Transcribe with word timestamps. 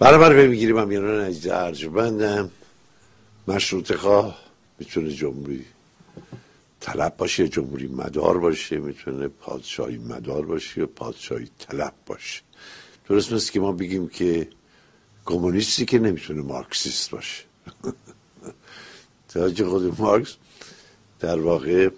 برابر 0.00 0.46
می‌گیریم 0.46 0.78
هم 0.78 0.92
یعنی 0.92 1.06
عزیز 1.06 1.46
ارجمندم 1.46 2.50
مشروط 3.48 3.92
خواه 3.92 4.38
می‌تونه 4.78 5.10
جمهوری 5.10 5.64
طلب 6.80 7.16
باشه 7.16 7.48
جمهوری 7.48 7.86
مدار 7.86 8.38
باشه 8.38 8.76
می‌تونه 8.76 9.28
پادشاهی 9.28 9.98
مدار 9.98 10.46
باشه 10.46 10.80
یا 10.80 10.86
پادشاهی 10.86 11.48
طلب 11.58 11.92
باشه. 12.06 12.42
درست 13.08 13.32
مثل 13.32 13.52
که 13.52 13.60
ما 13.60 13.72
بگیم 13.72 14.08
که 14.08 14.48
کمونیستی 15.24 15.84
که 15.84 15.98
نمی‌تونه 15.98 16.42
مارکسیست 16.42 17.10
باشه. 17.10 17.44
توجه 19.34 19.68
خود 19.68 20.00
مارکس 20.00 20.36
در 21.20 21.40
واقع 21.40 21.88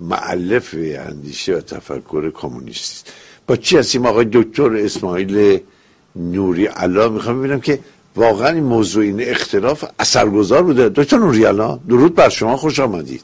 معلف 0.00 0.74
اندیشه 0.78 1.56
و 1.56 1.60
تفکر 1.60 2.30
کمونیستی 2.30 3.10
با 3.46 3.56
چی 3.56 3.76
هستیم؟ 3.76 4.06
آقای 4.06 4.28
دکتر 4.32 4.76
اسماعیل 4.76 5.60
نوری 6.16 6.66
علا 6.66 7.08
می‌خوام 7.08 7.38
ببینم 7.38 7.60
که 7.60 7.80
واقعا 8.16 8.48
این 8.48 8.64
موضوع 8.64 9.04
این 9.04 9.20
اختلاف 9.20 9.84
اثرگذار 9.98 10.62
بوده. 10.62 10.88
دکتر 10.88 11.18
نوری 11.18 11.44
علا 11.44 11.78
درود 11.88 12.14
بر 12.14 12.28
شما 12.28 12.56
خوش 12.56 12.80
آمدید. 12.80 13.22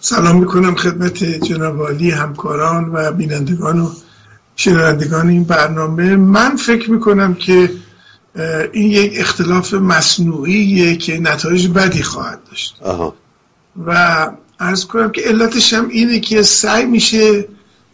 سلام 0.00 0.40
می‌کنم 0.40 0.74
خدمت 0.74 1.24
جناب 1.24 1.80
عالی 1.80 2.10
همکاران 2.10 2.90
و 2.92 3.12
بینندگان 3.12 3.80
و 3.80 3.90
شنوندگان 4.56 5.28
این 5.28 5.44
برنامه. 5.44 6.16
من 6.16 6.56
فکر 6.56 6.90
می‌کنم 6.90 7.34
که 7.34 7.70
این 8.72 8.90
یک 8.90 9.12
اختلاف 9.16 9.74
مصنوعیه 9.74 10.96
که 10.96 11.20
نتایج 11.20 11.68
بدی 11.68 12.02
خواهد 12.02 12.40
داشت. 12.50 12.76
آها. 12.82 13.14
و 13.86 14.30
ارز 14.60 14.84
کنم 14.84 15.10
که 15.10 15.22
علتش 15.22 15.72
هم 15.74 15.88
اینه 15.88 16.20
که 16.20 16.42
سعی 16.42 16.84
میشه 16.84 17.44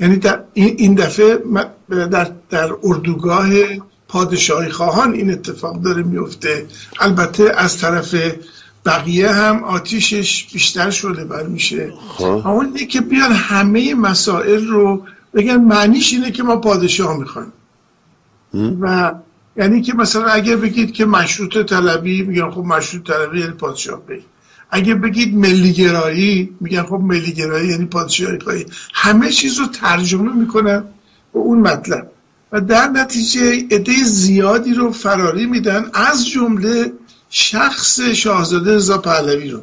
یعنی 0.00 0.20
این 0.54 0.94
دفعه 0.94 1.38
در, 1.92 2.30
در 2.50 2.70
اردوگاه 2.82 3.48
پادشاهی 4.08 4.70
خواهان 4.70 5.12
این 5.12 5.32
اتفاق 5.32 5.82
داره 5.82 6.02
میفته. 6.02 6.66
البته 7.00 7.52
از 7.56 7.78
طرف 7.78 8.14
بقیه 8.86 9.32
هم 9.32 9.64
آتیشش 9.64 10.46
بیشتر 10.52 10.90
شده 10.90 11.24
بر 11.24 11.42
میشه. 11.42 11.92
خب. 12.08 12.24
اما 12.24 12.62
اینه 12.62 12.86
که 12.86 13.00
بیان 13.00 13.32
همه 13.32 13.94
مسائل 13.94 14.66
رو 14.66 15.02
بگن 15.34 15.56
معنیش 15.56 16.12
اینه 16.12 16.30
که 16.30 16.42
ما 16.42 16.56
پادشاه 16.56 17.18
می‌خوایم. 17.18 17.52
و 18.80 19.14
یعنی 19.56 19.82
که 19.82 19.94
مثلا 19.94 20.26
اگر 20.26 20.56
بگید 20.56 20.92
که 20.92 21.04
مشروط 21.04 21.58
طلبی 21.58 22.22
میگن 22.22 22.50
خب 22.50 22.64
مشروط 22.64 23.06
طلبی 23.06 23.40
یعنی 23.40 23.52
پادشاه 23.52 24.06
بی 24.06 24.24
اگه 24.70 24.94
بگید 24.94 25.36
ملیگرایی 25.36 26.56
میگن 26.60 26.82
خب 26.82 27.00
ملیگرایی 27.02 27.68
یعنی 27.68 27.84
پادشاهی 27.84 28.38
خواهی 28.38 28.66
همه 28.94 29.30
چیز 29.30 29.58
رو 29.58 29.66
ترجمه 29.66 30.32
می‌کنن. 30.32 30.84
به 31.32 31.38
اون 31.40 31.58
مطلب. 31.58 32.10
و 32.52 32.60
در 32.60 32.88
نتیجه 32.88 33.66
عده 33.70 34.04
زیادی 34.04 34.74
رو 34.74 34.92
فراری 34.92 35.46
میدن 35.46 35.90
از 35.94 36.28
جمله 36.28 36.92
شخص 37.30 38.00
شاهزاده 38.00 38.74
رضا 38.74 38.98
پهلوی 38.98 39.48
رو. 39.48 39.60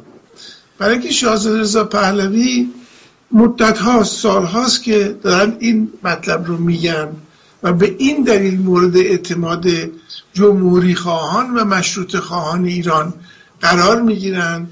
برای 0.78 0.92
اینکه 0.92 1.10
شاهزاده 1.10 1.60
رضا 1.60 1.84
پهلوی 1.84 2.68
مدت 3.32 3.78
هاست 3.78 4.16
سال 4.16 4.44
هاست 4.44 4.82
که 4.82 5.16
دارن 5.22 5.56
این 5.58 5.92
مطلب 6.04 6.46
رو 6.46 6.56
میگن 6.56 7.08
و 7.62 7.72
به 7.72 7.94
این 7.98 8.22
دلیل 8.22 8.60
مورد 8.60 8.96
اعتماد 8.96 9.66
جمهوری 10.32 10.94
خواهان 10.94 11.54
و 11.54 11.64
مشروط 11.64 12.16
خواهان 12.16 12.64
ایران 12.64 13.14
قرار 13.60 14.02
می‌گیرند 14.02 14.70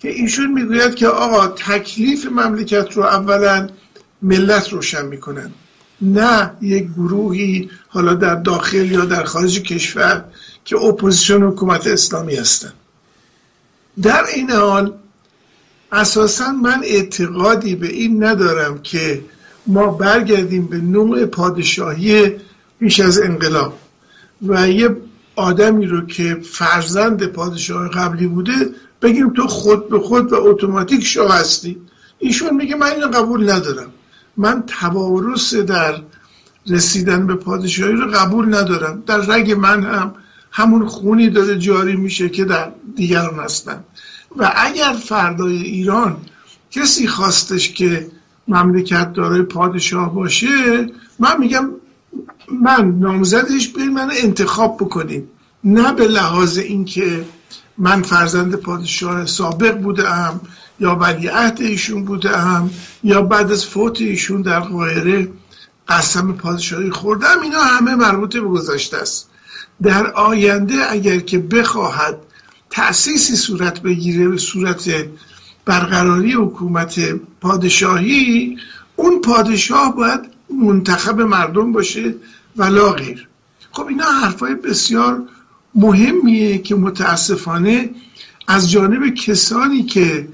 که 0.00 0.08
ایشون 0.08 0.52
می‌گوید 0.52 0.94
که 0.94 1.08
آقا 1.08 1.46
تکلیف 1.46 2.26
مملکت 2.26 2.92
رو 2.92 3.02
اولا 3.02 3.68
ملت 4.22 4.72
روشن 4.72 5.06
می‌کنن. 5.06 5.50
نه 6.02 6.50
یک 6.60 6.88
گروهی 6.92 7.70
حالا 7.88 8.14
در 8.14 8.34
داخل 8.34 8.92
یا 8.92 9.04
در 9.04 9.24
خارج 9.24 9.62
کشور 9.62 10.24
که 10.64 10.76
اپوزیسیون 10.76 11.42
حکومت 11.42 11.86
اسلامی 11.86 12.34
هستن. 12.34 12.72
در 14.02 14.24
این 14.34 14.50
حال 14.50 14.92
اساسا 15.92 16.52
من 16.52 16.80
اعتقادی 16.84 17.74
به 17.74 17.88
این 17.88 18.24
ندارم 18.24 18.78
که 18.82 19.24
ما 19.66 19.86
برگردیم 19.86 20.66
به 20.66 20.76
نوع 20.76 21.26
پادشاهی 21.26 22.36
پیش 22.80 23.00
از 23.00 23.20
انقلاب 23.20 23.78
و 24.42 24.68
یه 24.68 24.96
آدمی 25.36 25.86
رو 25.86 26.06
که 26.06 26.34
فرزند 26.34 27.26
پادشاه 27.26 27.88
قبلی 27.88 28.26
بوده 28.26 28.52
بگیم 29.02 29.32
تو 29.32 29.46
خود 29.46 29.88
به 29.88 29.98
خود 29.98 30.32
و 30.32 30.36
اتوماتیک 30.36 31.04
شاه 31.04 31.40
هستی. 31.40 31.76
ایشون 32.18 32.56
میگه 32.56 32.74
من 32.74 32.86
اینو 32.86 33.06
قبول 33.06 33.50
ندارم. 33.50 33.92
من 34.38 34.62
توارث 34.66 35.54
در 35.54 35.94
رسیدن 36.66 37.26
به 37.26 37.34
پادشاهی 37.34 37.92
رو 37.92 38.10
قبول 38.10 38.54
ندارم. 38.54 39.02
در 39.06 39.18
رگ 39.18 39.52
من 39.52 39.84
هم 39.84 40.14
همون 40.50 40.86
خونی 40.86 41.30
داره 41.30 41.58
جاری 41.58 41.96
میشه 41.96 42.28
که 42.28 42.44
در 42.44 42.72
دیگران 42.96 43.38
هستن. 43.38 43.84
و 44.36 44.52
اگر 44.56 44.92
فردای 44.92 45.56
ایران 45.56 46.16
کسی 46.70 47.06
خواستش 47.06 47.72
که 47.72 48.10
مملکت 48.48 49.12
داره 49.12 49.42
پادشاه 49.42 50.14
باشه 50.14 50.86
من 51.18 51.38
میگم 51.38 51.70
من 52.62 52.98
نامزدش 52.98 53.68
به 53.68 53.84
من 53.84 54.10
انتخاب 54.22 54.76
بکنیم 54.76 55.28
نه 55.64 55.92
به 55.92 56.08
لحاظ 56.08 56.58
اینکه 56.58 57.24
من 57.78 58.02
فرزند 58.02 58.54
پادشاه 58.54 59.26
سابق 59.26 59.78
بودم 59.78 60.40
یا 60.80 60.94
ولیعهد 60.96 61.60
ایشون 61.60 62.04
بودم 62.04 62.70
یا 63.04 63.22
بعد 63.22 63.52
از 63.52 63.66
فوت 63.66 64.00
ایشون 64.00 64.42
در 64.42 64.60
قاهره 64.60 65.28
قسم 65.88 66.32
پادشاهی 66.32 66.90
خوردم 66.90 67.40
اینا 67.42 67.60
همه 67.60 67.94
مربوط 67.94 68.32
به 68.32 68.40
گذشته 68.40 68.96
است. 68.96 69.30
در 69.82 70.06
آینده 70.06 70.92
اگر 70.92 71.18
که 71.18 71.38
بخواهد 71.38 72.18
تأسیسی 72.70 73.36
صورت 73.36 73.82
بگیره 73.82 74.28
به 74.28 74.36
صورت 74.36 74.90
برقراری 75.64 76.32
حکومت 76.32 77.00
پادشاهی 77.40 78.56
اون 78.96 79.20
پادشاه 79.20 79.96
باید 79.96 80.20
منتخب 80.62 81.20
مردم 81.20 81.72
باشه 81.72 82.14
ولا 82.56 82.92
غیر 82.92 83.28
خب 83.72 83.86
اینا 83.86 84.04
حرفای 84.04 84.54
بسیار 84.54 85.22
مهمیه 85.74 86.58
که 86.58 86.74
متاسفانه 86.74 87.90
از 88.48 88.70
جانب 88.70 89.14
کسانی 89.14 89.82
که 89.82 90.28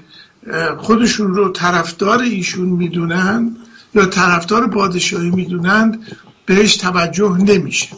خودشون 0.77 1.33
رو 1.33 1.49
طرفدار 1.49 2.19
ایشون 2.19 2.69
می‌دونن 2.69 3.55
یا 3.95 4.05
طرفدار 4.05 4.67
پادشاهی 4.67 5.29
می‌دونند 5.29 6.07
بهش 6.45 6.77
توجه 6.77 7.37
نمیشه. 7.37 7.89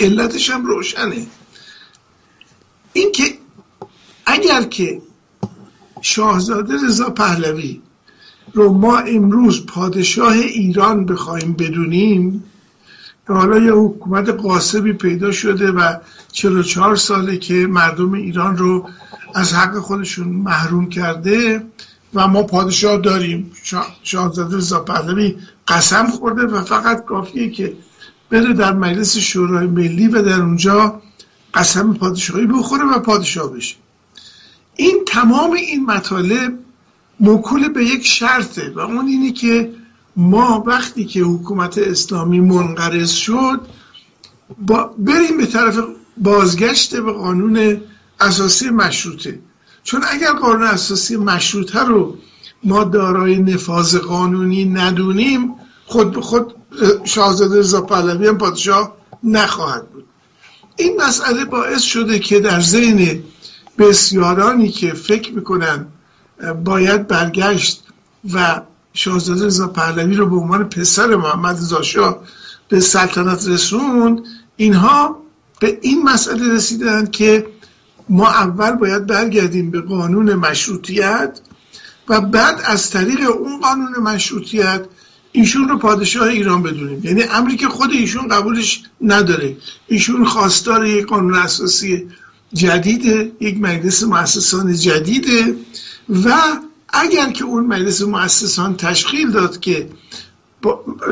علتش 0.00 0.50
هم 0.50 0.66
روشنه. 0.66 1.26
اینکه 2.92 3.24
اگر 4.26 4.62
که 4.62 5.02
شاهزاده 6.02 6.74
رضا 6.86 7.10
پهلوی 7.10 7.82
رو 8.54 8.72
ما 8.72 8.98
امروز 8.98 9.66
پادشاه 9.66 10.32
ایران 10.32 11.06
بخوایم 11.06 11.52
بدونیم 11.52 12.44
حالا 13.28 13.58
یه 13.58 13.72
حکومت 13.72 14.28
قاسبی 14.28 14.92
پیدا 14.92 15.32
شده 15.32 15.72
و 15.72 15.96
44 16.32 16.96
ساله 16.96 17.36
که 17.36 17.54
مردم 17.54 18.12
ایران 18.12 18.56
رو 18.56 18.88
از 19.34 19.54
حق 19.54 19.78
خودشون 19.78 20.28
محروم 20.28 20.88
کرده 20.88 21.66
و 22.14 22.28
ما 22.28 22.42
پادشاه 22.42 22.98
داریم. 22.98 23.50
شاهزاده 24.02 24.56
رضا 24.56 24.80
پهلوی 24.80 25.36
قسم 25.68 26.06
خورده 26.06 26.42
و 26.42 26.62
فقط 26.62 27.04
کافیه 27.04 27.50
که 27.50 27.76
بره 28.30 28.52
در 28.52 28.72
مجلس 28.72 29.16
شورای 29.16 29.66
ملی 29.66 30.08
و 30.08 30.22
در 30.22 30.40
اونجا 30.40 31.02
قسم 31.54 31.94
پادشاهی 31.94 32.46
بخوره 32.46 32.84
و 32.84 32.98
پادشاه 32.98 33.52
بشه. 33.52 33.76
این 34.76 35.02
تمام 35.06 35.52
این 35.52 35.86
مطالب 35.86 36.58
موکول 37.20 37.68
به 37.68 37.84
یک 37.84 38.06
شرطه 38.06 38.72
و 38.76 38.80
اون 38.80 39.06
اینه 39.06 39.32
که 39.32 39.72
ما 40.16 40.64
وقتی 40.66 41.04
که 41.04 41.20
حکومت 41.20 41.78
اسلامی 41.78 42.40
منقرض 42.40 43.10
شد 43.10 43.60
با 44.58 44.94
بریم 44.98 45.36
به 45.36 45.46
طرف 45.46 45.78
بازگشت 46.20 46.96
به 46.96 47.12
قانون 47.12 47.80
اساسی 48.20 48.70
مشروطه. 48.70 49.38
چون 49.82 50.00
اگر 50.10 50.32
قانون 50.32 50.62
اساسی 50.62 51.16
مشروطه 51.16 51.80
رو 51.80 52.16
ما 52.64 52.84
دارای 52.84 53.38
نفاذ 53.38 53.96
قانونی 53.96 54.64
ندونیم 54.64 55.54
خود 55.86 56.12
به 56.12 56.20
خود 56.20 56.54
شاهزاده 57.04 57.58
رضا 57.58 57.80
پهلوی 57.80 58.28
هم 58.28 58.38
پادشاه 58.38 58.96
نخواهد 59.24 59.90
بود. 59.90 60.04
این 60.76 61.00
مسئله 61.00 61.44
باعث 61.44 61.82
شده 61.82 62.18
که 62.18 62.40
در 62.40 62.60
ذهن 62.60 63.22
بسیارانی 63.78 64.68
که 64.68 64.92
فکر 64.92 65.32
می‌کنن 65.32 65.86
باید 66.64 67.06
برگشت 67.06 67.82
و 68.32 68.60
شاهزاده 68.92 69.46
رضا 69.46 69.68
پهلوی 69.68 70.16
رو 70.16 70.26
به 70.26 70.36
عنوان 70.36 70.68
پسر 70.68 71.16
محمد 71.16 71.56
زاشا 71.56 72.16
به 72.68 72.80
سلطنت 72.80 73.48
رسوند 73.48 74.20
اینها 74.56 75.22
به 75.60 75.78
این 75.82 76.02
مسئله 76.02 76.54
رسیدن 76.54 77.06
که 77.06 77.46
ما 78.08 78.28
اول 78.28 78.70
باید 78.70 79.06
برگردیم 79.06 79.70
به 79.70 79.80
قانون 79.80 80.34
مشروطیت 80.34 81.40
و 82.08 82.20
بعد 82.20 82.60
از 82.64 82.90
طریق 82.90 83.30
اون 83.30 83.60
قانون 83.60 83.96
مشروطیت 84.02 84.84
ایشون 85.32 85.68
رو 85.68 85.78
پادشاه 85.78 86.28
ایران 86.28 86.62
بدونیم. 86.62 87.00
یعنی 87.04 87.22
امری 87.22 87.56
که 87.56 87.68
خود 87.68 87.90
ایشون 87.92 88.28
قبولش 88.28 88.82
نداره. 89.00 89.56
ایشون 89.86 90.24
خواستار 90.24 90.86
یک 90.86 91.06
قانون 91.06 91.34
اساسی 91.34 92.08
جدیده 92.52 93.32
یک 93.40 93.60
مجلس 93.60 94.02
مؤسسان 94.02 94.74
جدیده 94.74 95.56
و 96.24 96.34
اگر 96.88 97.30
که 97.30 97.44
اون 97.44 97.66
مجلس 97.66 98.02
مؤسسان 98.02 98.76
تشکیل 98.76 99.30
داد 99.30 99.60
که 99.60 99.88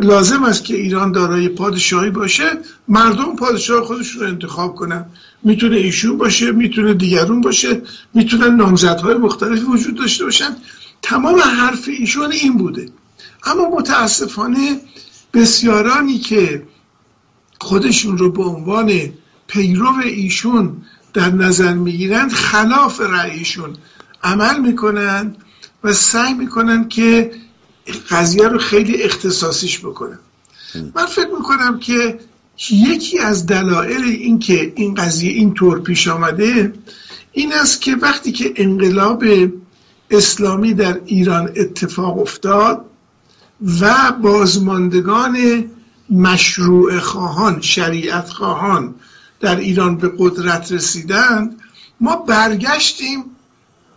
لازم 0.03 0.43
است 0.43 0.65
که 0.65 0.77
ایران 0.77 1.13
دارای 1.13 1.49
پادشاهی 1.49 2.11
باشه 2.11 2.45
مردم 2.89 3.37
پادشاه 3.37 3.85
خودشون 3.85 4.23
رو 4.23 4.29
انتخاب 4.29 4.75
کنن. 4.75 5.07
می‌تونه 5.43 5.77
ایشون 5.77 6.19
باشه 6.19 6.53
می‌تونه 6.53 6.95
دیگرون 6.95 7.41
باشه 7.41 7.83
می‌تونن 8.15 8.57
نامزدهای 8.57 9.15
مختلفی 9.15 9.63
وجود 9.65 9.95
داشته 9.95 10.25
باشن. 10.25 10.57
تمام 11.03 11.41
حرف 11.41 11.89
ایشون 11.89 12.33
این 12.33 12.57
بوده. 12.57 12.89
اما 13.45 13.71
متاسفانه 13.71 14.81
بسیارانی 15.35 16.19
که 16.19 16.63
خودشون 17.61 18.19
رو 18.19 18.33
به 18.33 18.43
عنوان 18.43 18.93
پیرو 19.47 19.95
ایشون 20.05 20.77
در 21.15 21.31
نظر 21.31 21.75
می‌گیرند 21.75 22.33
خلاف 22.33 23.01
رأیشون 23.01 23.77
عمل 24.23 24.61
می‌کنن 24.61 25.37
و 25.85 25.93
سعی 25.93 26.35
می‌کنن 26.35 26.89
که 26.89 27.31
قضیه 28.11 28.49
رو 28.49 28.59
خیلی 28.59 29.03
اختصاصیش 29.03 29.79
بکنن 29.79 30.19
من 30.95 31.07
فکر 31.07 31.31
می‌کنم 31.39 31.79
که 31.79 32.19
یکی 32.71 33.19
از 33.19 33.47
دلایل 33.47 34.05
این 34.05 34.39
که 34.39 34.73
این 34.77 34.95
قضیه 34.95 35.33
این 35.33 35.55
طور 35.55 35.81
پیش 35.81 36.09
آمده 36.09 36.73
این 37.33 37.53
است 37.53 37.81
که 37.81 37.97
وقتی 37.97 38.33
که 38.33 38.53
انقلاب 38.57 39.25
اسلامی 40.11 40.75
در 40.75 41.01
ایران 41.05 41.53
اتفاق 41.57 42.19
افتاد 42.19 42.85
و 43.81 44.13
بازماندگان 44.23 45.65
مشروع 46.11 46.99
خواهان 46.99 47.61
شریعت 47.61 48.29
خواهان 48.29 48.95
در 49.41 49.57
ایران 49.57 49.97
به 49.97 50.13
قدرت 50.19 50.73
رسیدند 50.73 51.61
ما 52.01 52.17
برگشتیم 52.17 53.25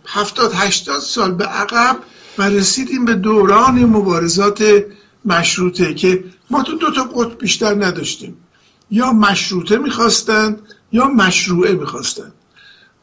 هفتاد 0.06 0.52
هشتاد 0.54 1.00
سال 1.00 1.34
به 1.34 1.44
عقب 1.44 1.98
و 2.38 2.42
رسیدیم 2.42 3.04
به 3.04 3.14
دوران 3.14 3.84
مبارزات 3.84 4.84
مشروطه 5.24 5.94
که 5.94 6.24
ما 6.50 6.62
تو 6.62 6.76
دو 6.76 6.90
تا 6.90 7.02
قطب 7.04 7.38
بیشتر 7.38 7.74
نداشتیم. 7.74 8.36
یا 8.90 9.12
مشروطه 9.12 9.76
می‌خواستند 9.76 10.60
یا 10.92 11.08
مشروعه 11.08 11.72
می‌خواستند. 11.72 12.32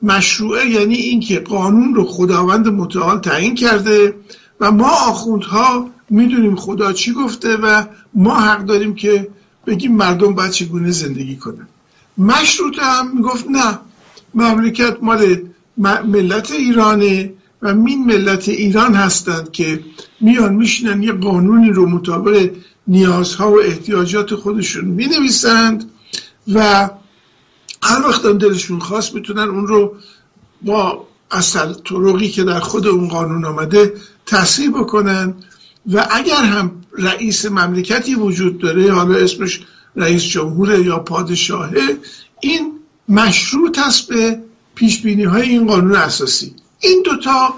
مشروعه 0.02 0.70
یعنی 0.70 0.96
اینکه 0.96 1.40
قانون 1.40 1.96
رو 1.96 2.06
خداوند 2.06 2.68
متعال 2.68 3.20
تعیین 3.20 3.56
کرده 3.56 4.16
و 4.60 4.72
ما 4.72 4.90
آخوندها 4.90 5.90
می‌دونیم 6.10 6.56
خدا 6.56 6.94
چی 6.94 7.14
گفته 7.14 7.58
و 7.58 7.84
ما 8.14 8.40
حق 8.40 8.66
داریم 8.66 8.96
که 8.96 9.28
بگیم 9.68 9.96
مردم 9.96 10.34
باید 10.34 10.52
چگونه 10.52 10.92
زندگی 10.92 11.36
کنن. 11.36 11.68
مشروطه 12.18 12.82
هم 12.82 13.16
می‌گفت 13.16 13.46
نه 13.50 13.80
مملکت 14.34 14.98
مال 15.02 15.42
ملت 16.06 16.52
ایرانه 16.52 17.34
و 17.62 17.74
مین 17.74 18.06
ملت 18.06 18.50
ایران 18.50 18.96
هستند 18.96 19.52
که 19.52 19.84
میان 20.22 20.54
میشینن 20.54 21.04
یه 21.04 21.12
قانونی 21.12 21.70
رو 21.70 21.90
مطابق 21.90 22.50
نیازها 22.88 23.52
و 23.52 23.62
احتیاجات 23.62 24.36
خودشون 24.36 24.86
می 24.86 25.06
نویسند 25.06 25.92
و 26.54 26.90
هر 27.84 28.08
وقت 28.08 28.26
هم 28.26 28.38
دلشون 28.38 28.80
خواست 28.80 29.16
می‌تونن 29.16 29.50
اون 29.50 29.68
رو 29.68 29.96
با 30.62 31.08
اصل 31.32 31.74
طرقی 31.74 32.30
که 32.30 32.44
در 32.44 32.60
خود 32.60 32.88
اون 32.88 33.08
قانون 33.08 33.46
آمده 33.46 33.94
تصحیح 34.26 34.70
بکنن 34.70 35.34
و 35.92 36.08
اگر 36.12 36.44
هم 36.44 36.72
رئیس 36.98 37.46
مملکتی 37.46 38.16
وجود 38.16 38.58
داره 38.58 38.94
حالا 38.94 39.16
اسمش 39.16 39.62
رئیس 39.96 40.24
جمهور 40.24 40.80
یا 40.80 41.00
پادشاهه 41.00 41.98
این 42.42 42.72
مشروط 43.10 43.80
است 43.80 44.08
به 44.08 44.40
پیش 44.76 45.02
بینی 45.02 45.24
های 45.24 45.50
این 45.50 45.68
قانون 45.68 45.96
اساسی. 45.96 46.56
این 46.80 47.02
دوتا 47.06 47.54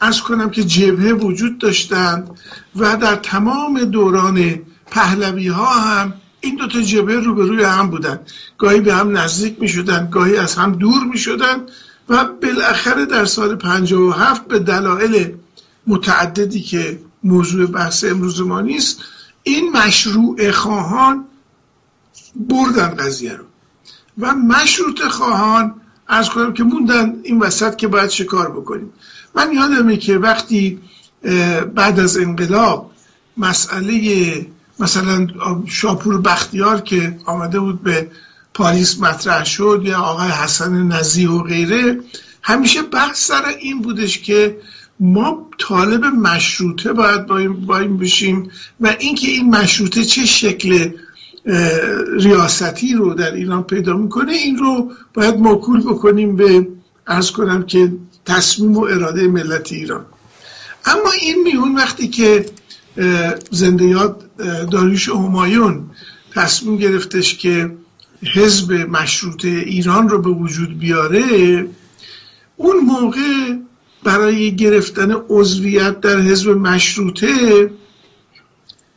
از 0.00 0.20
کنم 0.20 0.50
که 0.50 0.64
جبهه 0.64 1.12
وجود 1.12 1.58
داشتند 1.58 2.30
و 2.76 2.96
در 2.96 3.16
تمام 3.16 3.84
دوران 3.84 4.60
پهلوی 4.90 5.48
ها 5.48 5.74
هم 5.74 6.12
این 6.40 6.56
دوتا 6.56 6.80
جبهه 6.80 7.16
روبروی 7.16 7.64
هم 7.64 7.90
بودن. 7.90 8.20
گاهی 8.58 8.80
به 8.80 8.94
هم 8.94 9.18
نزدیک 9.18 9.60
می 9.60 9.68
شدن 9.68 10.08
گاهی 10.10 10.36
از 10.36 10.54
هم 10.54 10.72
دور 10.72 11.04
می 11.04 11.18
شدن 11.18 11.66
و 12.08 12.24
بالاخره 12.24 13.06
در 13.06 13.24
سال 13.24 13.56
57 13.56 14.48
به 14.48 14.58
دلایل 14.58 15.34
متعددی 15.86 16.60
که 16.60 17.00
موضوع 17.24 17.66
بحث 17.66 18.04
امروز 18.04 18.40
ما 18.40 18.60
نیست 18.60 19.00
این 19.42 19.72
مشروع 19.72 20.50
خواهان 20.50 21.24
بردن 22.36 22.88
قضیه 22.88 23.32
رو. 23.32 23.44
و 24.18 24.34
مشروط 24.34 25.02
خواهان 25.02 25.74
از 26.08 26.28
کنم 26.28 26.52
که 26.52 26.64
موندن 26.64 27.14
این 27.22 27.38
وسط 27.38 27.76
که 27.76 27.88
باید 27.88 28.10
شکار 28.10 28.50
بکنیم. 28.50 28.92
من 29.34 29.52
یادمه 29.52 29.96
که 29.96 30.18
وقتی 30.18 30.78
بعد 31.74 32.00
از 32.00 32.16
انقلاب 32.16 32.90
مسئله 33.36 34.46
مثلا 34.80 35.26
شاپور 35.66 36.20
بختیار 36.20 36.80
که 36.80 37.18
آمده 37.24 37.60
بود 37.60 37.82
به 37.82 38.10
پاریس 38.54 39.00
مطرح 39.00 39.44
شد 39.44 39.82
یا 39.84 39.98
آقای 39.98 40.28
حسن 40.28 40.82
نزیه 40.82 41.30
و 41.30 41.42
غیره 41.42 42.00
همیشه 42.42 42.82
بحث 42.82 43.26
سر 43.26 43.44
این 43.60 43.82
بودش 43.82 44.18
که 44.18 44.56
ما 45.00 45.48
طالب 45.58 46.04
مشروطه 46.04 46.92
باید 46.92 47.26
با 47.26 47.78
این 47.78 47.98
بشیم 47.98 48.50
و 48.80 48.96
اینکه 48.98 49.28
این 49.28 49.50
مشروطه 49.50 50.04
چه 50.04 50.26
شکل 50.26 50.90
ریاستی 52.18 52.94
رو 52.94 53.14
در 53.14 53.34
ایران 53.34 53.62
پیدا 53.62 53.96
می‌کنه 53.96 54.32
این 54.32 54.58
رو 54.58 54.92
باید 55.14 55.34
موکول 55.34 55.80
بکنیم 55.80 56.36
به 56.36 56.68
ارز 57.06 57.30
کنم 57.30 57.62
که 57.62 57.92
تصمیم 58.26 58.76
و 58.76 58.80
اراده 58.80 59.28
ملت 59.28 59.72
ایران. 59.72 60.06
اما 60.84 61.10
این 61.22 61.42
میون 61.42 61.74
وقتی 61.74 62.08
که 62.08 62.46
زنده 63.50 63.84
یاد 63.84 64.24
داریوش 64.70 65.08
همایون 65.08 65.90
تصمیم 66.34 66.76
گرفتش 66.76 67.38
که 67.38 67.70
حزب 68.34 68.72
مشروطه 68.72 69.48
ایران 69.48 70.08
رو 70.08 70.22
به 70.22 70.30
وجود 70.30 70.78
بیاره 70.78 71.66
اون 72.56 72.76
موقع 72.76 73.54
برای 74.04 74.56
گرفتن 74.56 75.16
عضویت 75.28 76.00
در 76.00 76.20
حزب 76.20 76.50
مشروطه 76.50 77.70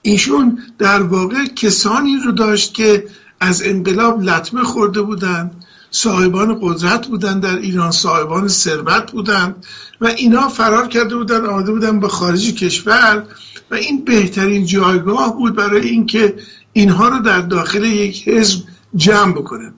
ایشون 0.02 0.60
در 0.78 1.02
واقع 1.02 1.46
کسانی 1.46 2.18
رو 2.26 2.32
داشت 2.32 2.74
که 2.74 3.08
از 3.40 3.62
انقلاب 3.66 4.24
لطمه 4.24 4.64
خورده 4.64 5.02
بودند 5.02 5.66
صاحبان 5.92 6.58
قدرت 6.62 7.08
بودن 7.08 7.40
در 7.40 7.56
ایران 7.56 7.92
صاحبان 7.92 8.48
ثروت 8.48 9.12
بودند 9.12 9.66
و 10.02 10.08
اینا 10.08 10.50
فرار 10.50 10.88
کرده 10.88 11.16
بودن 11.16 11.46
آمده 11.46 11.72
بودن 11.72 12.00
به 12.00 12.08
خارج 12.08 12.54
کشور 12.56 13.26
و 13.72 13.76
این 13.76 14.06
بهترین 14.06 14.66
جایگاه 14.66 15.38
بود 15.38 15.56
برای 15.56 15.90
اینکه 15.90 16.36
اینها 16.74 17.08
رو 17.08 17.20
در 17.20 17.42
داخل 17.42 17.84
یک 17.84 18.28
حزب 18.28 18.64
جمع 18.96 19.32
بکنن. 19.34 19.74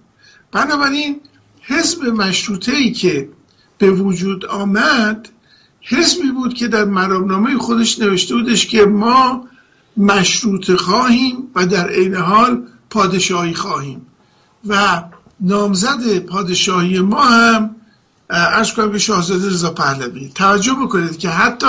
بنابراین 0.52 1.20
حزب 1.62 2.04
مشروطه 2.04 2.72
ای 2.72 2.92
که 2.92 3.30
به 3.78 3.92
وجود 3.92 4.46
آمد 4.46 5.30
حزبی 5.82 6.32
بود 6.32 6.54
که 6.54 6.68
در 6.68 6.86
مرامنامه 6.86 7.58
خودش 7.58 8.00
نوشته 8.00 8.36
بودش 8.36 8.68
که 8.68 8.86
ما 8.86 9.48
مشروط 9.98 10.72
خواهیم 10.72 11.38
و 11.56 11.66
در 11.66 11.88
عین 11.90 12.16
حال 12.16 12.64
پادشاهی 12.90 13.54
خواهیم. 13.54 14.02
و 14.68 15.04
نامزد 15.40 16.20
پادشاهی 16.20 17.00
ما 17.00 17.24
هم 17.24 17.76
ارز 18.30 18.74
کنم 18.74 18.92
که 18.92 18.98
شاهزاده 18.98 19.48
رضا 19.48 19.72
پهلوی. 19.72 20.32
توجه 20.36 20.74
بکنید 20.74 21.18
که 21.18 21.30
حتی 21.30 21.68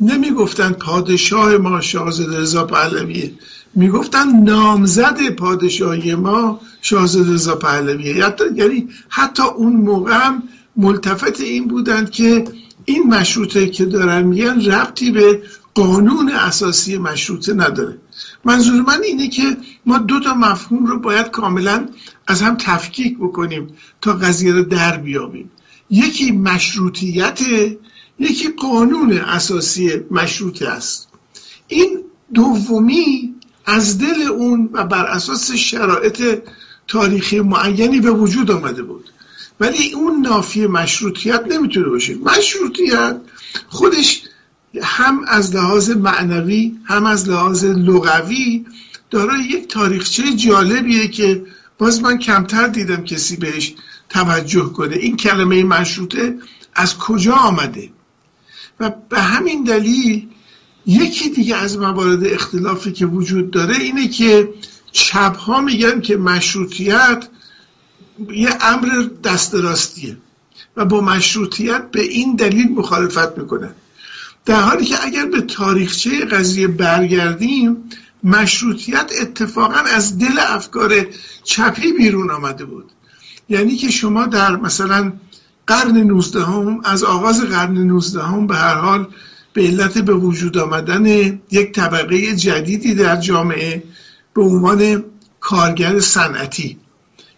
نمی‌گفتن 0.00 0.72
پادشاه 0.72 1.56
ما 1.56 1.80
شاهزاده 1.80 2.38
رضا 2.38 2.64
پهلویه. 2.64 3.32
می‌گفتن 3.74 4.42
نامزد 4.42 5.30
پادشاهی 5.30 6.14
ما 6.14 6.60
شاهزاده 6.82 7.32
رضا 7.32 7.56
پهلویه. 7.56 8.34
یعنی 8.54 8.88
حتی 9.08 9.42
اون 9.42 9.76
موقع 9.76 10.12
هم 10.12 10.42
ملتفت 10.76 11.40
این 11.40 11.68
بودند 11.68 12.10
که 12.10 12.44
این 12.84 13.02
مشروطه 13.06 13.66
که 13.66 13.84
دارن 13.84 14.22
میگن 14.22 14.60
ربطی 14.60 15.10
به 15.10 15.42
قانون 15.76 16.32
اساسی 16.32 16.98
مشروطه 16.98 17.54
نداره. 17.54 17.98
منظور 18.44 18.82
من 18.82 19.02
اینه 19.02 19.28
که 19.28 19.56
ما 19.86 19.98
دو 19.98 20.20
تا 20.20 20.34
مفهوم 20.34 20.86
رو 20.86 21.00
باید 21.00 21.30
کاملا 21.30 21.88
از 22.26 22.42
هم 22.42 22.56
تفکیک 22.56 23.18
بکنیم 23.18 23.68
تا 24.00 24.12
قضیه 24.12 24.52
رو 24.52 24.62
در 24.62 24.96
بیابیم. 24.96 25.50
یکی 25.90 26.32
مشروطیت 26.32 27.40
یکی 28.18 28.48
قانون 28.48 29.12
اساسی 29.12 29.92
مشروطه 30.10 30.68
است. 30.68 31.08
این 31.68 31.98
دومی 32.34 33.34
از 33.66 33.98
دل 33.98 34.22
اون 34.22 34.70
و 34.72 34.84
بر 34.84 35.04
اساس 35.04 35.52
شرایط 35.52 36.42
تاریخی 36.88 37.40
معینی 37.40 38.00
به 38.00 38.10
وجود 38.10 38.50
آمده 38.50 38.82
بود. 38.82 39.04
ولی 39.60 39.92
اون 39.92 40.20
نافی 40.20 40.66
مشروطیت 40.66 41.44
نمی‌تونه 41.50 41.88
باشه. 41.88 42.14
مشروطیت 42.14 43.20
خودش 43.68 44.22
هم 44.82 45.24
از 45.28 45.56
لحاظ 45.56 45.90
معنوی 45.90 46.78
هم 46.84 47.06
از 47.06 47.28
لحاظ 47.28 47.64
لغوی 47.64 48.64
دارای 49.10 49.44
یک 49.44 49.68
تاریخچه 49.68 50.34
جالبیه 50.36 51.08
که 51.08 51.44
باز 51.78 52.02
من 52.02 52.18
کمتر 52.18 52.66
دیدم 52.66 53.04
کسی 53.04 53.36
بهش 53.36 53.74
توجه 54.08 54.72
کنه. 54.72 54.96
این 54.96 55.16
کلمه 55.16 55.64
مشروطه 55.64 56.38
از 56.74 56.98
کجا 56.98 57.32
آمده؟ 57.32 57.90
و 58.80 58.92
به 59.08 59.20
همین 59.20 59.64
دلیل 59.64 60.28
یکی 60.86 61.30
دیگه 61.30 61.56
از 61.56 61.78
موارد 61.78 62.26
اختلافی 62.26 62.92
که 62.92 63.06
وجود 63.06 63.50
داره 63.50 63.76
اینه 63.76 64.08
که 64.08 64.48
چپ 64.92 65.36
ها 65.36 65.60
میگن 65.60 66.00
که 66.00 66.16
مشروطیت 66.16 67.28
یه 68.30 68.58
امر 68.60 69.08
دست 69.24 69.54
راستیه 69.54 70.16
و 70.76 70.84
با 70.84 71.00
مشروطیت 71.00 71.90
به 71.90 72.02
این 72.02 72.36
دلیل 72.36 72.72
مخالفت 72.72 73.38
می‌کنن. 73.38 73.74
در 74.46 74.60
حالی 74.60 74.84
که 74.84 75.04
اگر 75.04 75.26
به 75.26 75.40
تاریخچه 75.40 76.24
قضیه 76.24 76.68
برگردیم 76.68 77.76
مشروطیت 78.24 79.10
اتفاقا 79.20 79.80
از 79.94 80.18
دل 80.18 80.38
افکار 80.38 81.06
چپی 81.44 81.92
بیرون 81.92 82.30
آمده 82.30 82.64
بود. 82.64 82.92
یعنی 83.48 83.76
که 83.76 83.90
شما 83.90 84.26
در 84.26 84.56
مثلا 84.56 85.12
قرن 85.66 85.96
19 85.96 86.44
هم 86.44 86.80
از 86.84 87.04
آغاز 87.04 87.40
قرن 87.40 87.78
19 87.78 88.22
هم 88.22 88.46
به 88.46 88.56
هر 88.56 88.74
حال 88.74 89.08
به 89.52 89.62
علت 89.62 89.98
به 89.98 90.14
وجود 90.14 90.58
آمدن 90.58 91.06
یک 91.50 91.72
طبقه 91.72 92.36
جدیدی 92.36 92.94
در 92.94 93.16
جامعه 93.16 93.82
به 94.34 94.42
عنوان 94.42 95.04
کارگر 95.40 96.00
صنعتی. 96.00 96.78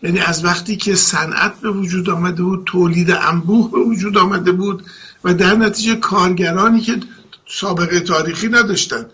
یعنی 0.03 0.19
از 0.19 0.45
وقتی 0.45 0.77
که 0.77 0.95
صنعت 0.95 1.61
به 1.61 1.71
وجود 1.71 2.11
آمده 2.11 2.43
بود 2.43 2.63
تولید 2.67 3.11
انبوه 3.11 3.71
به 3.71 3.79
وجود 3.79 4.19
آمده 4.19 4.53
بود 4.53 4.85
و 5.29 5.35
در 5.35 5.57
نتیجه 5.57 5.97
کارگرانی 5.97 6.81
که 6.81 7.01
سابقه 7.47 8.01
تاریخی 8.01 8.49
نداشتن. 8.49 9.07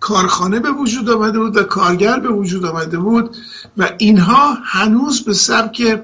کارخانه 0.00 0.60
به 0.60 0.70
وجود 0.70 1.10
آمده 1.10 1.38
بود 1.38 1.56
و 1.56 1.62
کارگر 1.62 2.20
به 2.20 2.28
وجود 2.28 2.64
آمده 2.64 2.98
بود 2.98 3.36
و 3.76 3.90
اینها 3.98 4.58
هنوز 4.64 5.24
به 5.24 5.32
سبک 5.32 6.02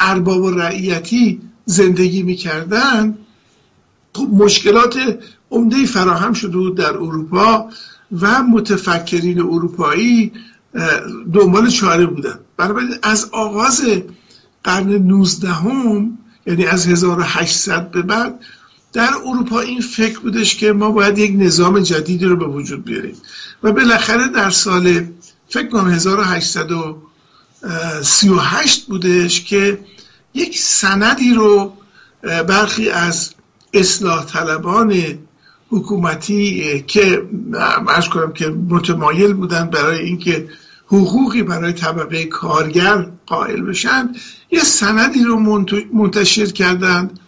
ارباب 0.00 0.42
و 0.42 0.50
رعیتی 0.50 1.40
زندگی 1.64 2.22
می‌کردن. 2.22 3.18
خب 4.14 4.28
مشکلات 4.32 5.18
عمده 5.50 5.86
فراهم 5.86 6.32
شده 6.32 6.56
بود 6.56 6.76
در 6.76 6.94
اروپا 6.94 7.68
و 8.20 8.42
متفکرین 8.42 9.40
اروپایی 9.40 10.32
دنبال 11.32 11.68
چاره 11.68 12.06
بودن. 12.06 12.38
بنابراین 12.56 12.94
از 13.02 13.28
آغاز 13.32 13.82
قرن 14.64 14.92
19 14.92 15.48
هم 15.48 16.18
یعنی 16.46 16.66
از 16.66 16.86
1800 16.86 17.90
به 17.90 18.02
بعد 18.02 18.40
در 18.92 19.10
اروپا 19.24 19.60
این 19.60 19.80
فکر 19.80 20.20
بودش 20.20 20.56
که 20.56 20.72
ما 20.72 20.90
باید 20.90 21.18
یک 21.18 21.32
نظام 21.36 21.80
جدیدی 21.80 22.24
رو 22.24 22.36
به 22.36 22.46
وجود 22.46 22.84
بیاریم. 22.84 23.16
و 23.62 23.72
بالاخره 23.72 24.28
در 24.28 24.50
سال 24.50 25.06
فکر 25.48 25.68
کنم 25.68 25.90
1838 25.90 28.86
بودش 28.86 29.44
که 29.44 29.78
یک 30.34 30.58
سندی 30.58 31.34
رو 31.34 31.72
برخی 32.22 32.90
از 32.90 33.30
اصلاح 33.74 34.24
طلبان 34.24 35.18
حکومتی 35.68 36.84
که 36.86 37.22
ارز 37.88 38.08
کنم 38.08 38.32
که 38.32 38.48
متمایل 38.48 39.32
بودن 39.32 39.70
برای 39.70 39.98
اینکه 39.98 40.48
حقوقی 40.86 41.42
برای 41.42 41.72
طبقه 41.72 42.24
کارگر 42.24 43.06
قائل 43.26 43.62
بشن 43.62 44.14
یه 44.50 44.64
سندی 44.64 45.24
رو 45.24 45.64
منتشر 45.92 46.46
کردند. 46.46 47.20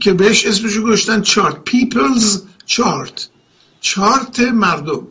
که 0.00 0.12
بهش 0.12 0.46
اسمشو 0.46 0.82
گذاشتن 0.82 1.22
چارت. 1.22 1.64
پیپلز 1.64 2.42
چارت 2.66 3.28
چارت 3.80 4.40
مردم. 4.40 5.06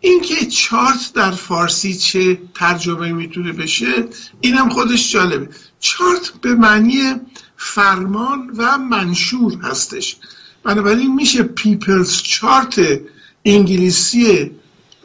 اینکه 0.00 0.46
چارت 0.46 1.12
در 1.14 1.30
فارسی 1.30 1.94
چه 1.94 2.38
ترجمه 2.54 3.12
می‌تونه 3.12 3.52
بشه 3.52 4.08
اینم 4.40 4.68
خودش 4.68 5.12
جالبه. 5.12 5.48
چارت 5.80 6.32
به 6.40 6.54
معنی 6.54 7.14
فرمان 7.56 8.50
و 8.56 8.78
منشور 8.78 9.58
هستش. 9.62 10.16
بنابراین 10.64 11.14
میشه 11.14 11.42
پیپلز 11.42 12.22
چارت 12.22 13.00
انگلیسی 13.44 14.50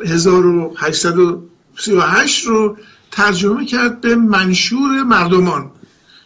1838 0.05 2.45
رو 2.45 2.77
ترجمه 3.11 3.65
کرد 3.65 4.01
به 4.01 4.15
منشور 4.15 5.03
مردمان. 5.03 5.71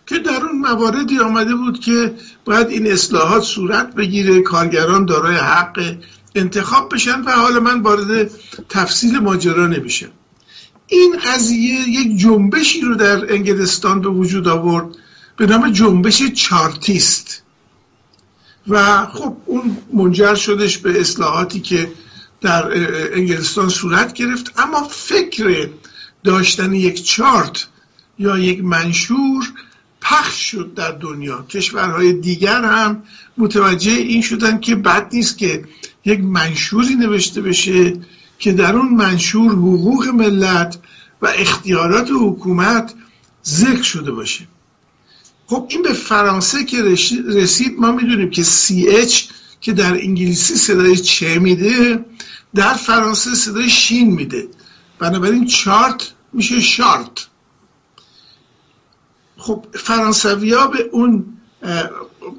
که 0.07 0.19
در 0.19 0.45
اون 0.45 0.59
مواردی 0.59 1.19
آمده 1.19 1.55
بود 1.55 1.79
که 1.79 2.15
باید 2.45 2.67
این 2.67 2.91
اصلاحات 2.91 3.43
صورت 3.43 3.95
بگیره 3.95 4.41
کارگران 4.41 5.05
دارای 5.05 5.35
حق 5.35 5.95
انتخاب 6.35 6.93
بشن 6.93 7.21
و 7.21 7.31
حالا 7.31 7.59
من 7.59 7.81
وارد 7.81 8.31
تفصیل 8.69 9.19
ماجرا 9.19 9.67
نمیشم. 9.67 10.12
این 10.88 11.17
قضیه 11.25 11.89
یک 11.89 12.17
جنبشی 12.17 12.81
رو 12.81 12.95
در 12.95 13.33
انگلستان 13.33 14.01
به 14.01 14.09
وجود 14.09 14.47
آورد 14.47 14.88
به 15.38 15.45
نام 15.45 15.71
جنبش 15.71 16.24
چارتیست. 16.24 17.41
و 18.67 19.05
خب 19.05 19.38
اون 19.45 19.77
منجر 19.93 20.35
شدش 20.35 20.77
به 20.77 21.00
اصلاحاتی 21.00 21.59
که 21.59 21.91
در 22.41 22.71
انگلستان 23.17 23.69
صورت 23.69 24.13
گرفت. 24.13 24.51
اما 24.57 24.83
فکر 24.83 25.69
داشتن 26.24 26.74
یک 26.74 27.03
چارت 27.03 27.67
یا 28.19 28.38
یک 28.38 28.63
منشور 28.63 29.53
پخش 30.05 30.51
شد 30.51 30.74
در 30.75 30.91
دنیا. 30.91 31.45
کشورهای 31.50 32.13
دیگر 32.13 32.63
هم 32.63 33.03
متوجه 33.38 33.91
این 33.91 34.21
شدن 34.21 34.59
که 34.59 34.75
بد 34.75 35.09
نیست 35.13 35.38
که 35.38 35.63
یک 36.05 36.19
منشوری 36.19 36.95
نوشته 36.95 37.41
بشه 37.41 37.93
که 38.39 38.53
در 38.53 38.75
اون 38.75 38.93
منشور 38.93 39.51
حقوق 39.51 40.07
ملت 40.07 40.77
و 41.21 41.27
اختیارات 41.35 42.09
حکومت 42.19 42.93
ذکر 43.45 43.81
شده 43.81 44.12
باشه. 44.12 44.47
خب 45.47 45.67
این 45.69 45.81
به 45.81 45.93
فرانسه 45.93 46.63
که 46.63 46.83
رسید 47.27 47.79
ما 47.79 47.91
می‌دونیم 47.91 48.29
که 48.29 48.43
CH 48.43 49.24
که 49.62 49.74
در 49.74 49.93
انگلیسی 49.93 50.55
صدای 50.55 50.97
چه 50.97 51.39
میده 51.39 52.05
در 52.55 52.74
فرانسه 52.74 53.35
صدای 53.35 53.69
شین 53.69 54.12
میده. 54.12 54.47
بنابراین 55.00 55.45
چارت 55.45 56.12
میشه 56.33 56.62
شارت. 56.62 57.27
خب 59.45 59.65
فرانسوی 59.73 60.49
به 60.49 60.89
اون 60.91 61.25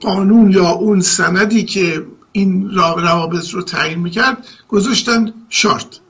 قانون 0.00 0.50
یا 0.50 0.68
اون 0.68 1.00
سندی 1.00 1.64
که 1.64 2.06
این 2.32 2.70
روابط 2.70 3.50
رو 3.50 3.62
تعیین 3.62 3.98
می‌کرد 3.98 4.46
گذاشتن 4.68 5.32
شارت 5.48 6.00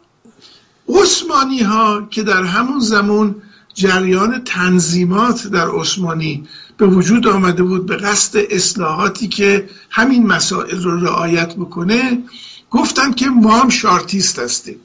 عثمانی 0.89 1.63
ها 1.63 2.09
که 2.11 2.23
در 2.23 2.43
همون 2.43 2.81
زمان 2.81 3.35
جریان 3.75 4.45
تنظیمات 4.45 5.47
در 5.47 5.69
عثمانی 5.69 6.49
به 6.77 6.87
وجود 6.87 7.27
آمده 7.29 7.63
بود 7.63 7.87
به 7.87 7.97
قصد 7.97 8.39
اصلاحاتی 8.51 9.29
که 9.29 9.69
همین 9.91 10.27
مسائل 10.27 10.83
رو 10.83 11.01
رعایت 11.01 11.55
بکنه 11.57 12.23
گفتن 12.71 13.13
که 13.13 13.27
ما 13.27 13.59
هم 13.59 13.69
شارتیست 13.69 14.39
هستیم. 14.39 14.77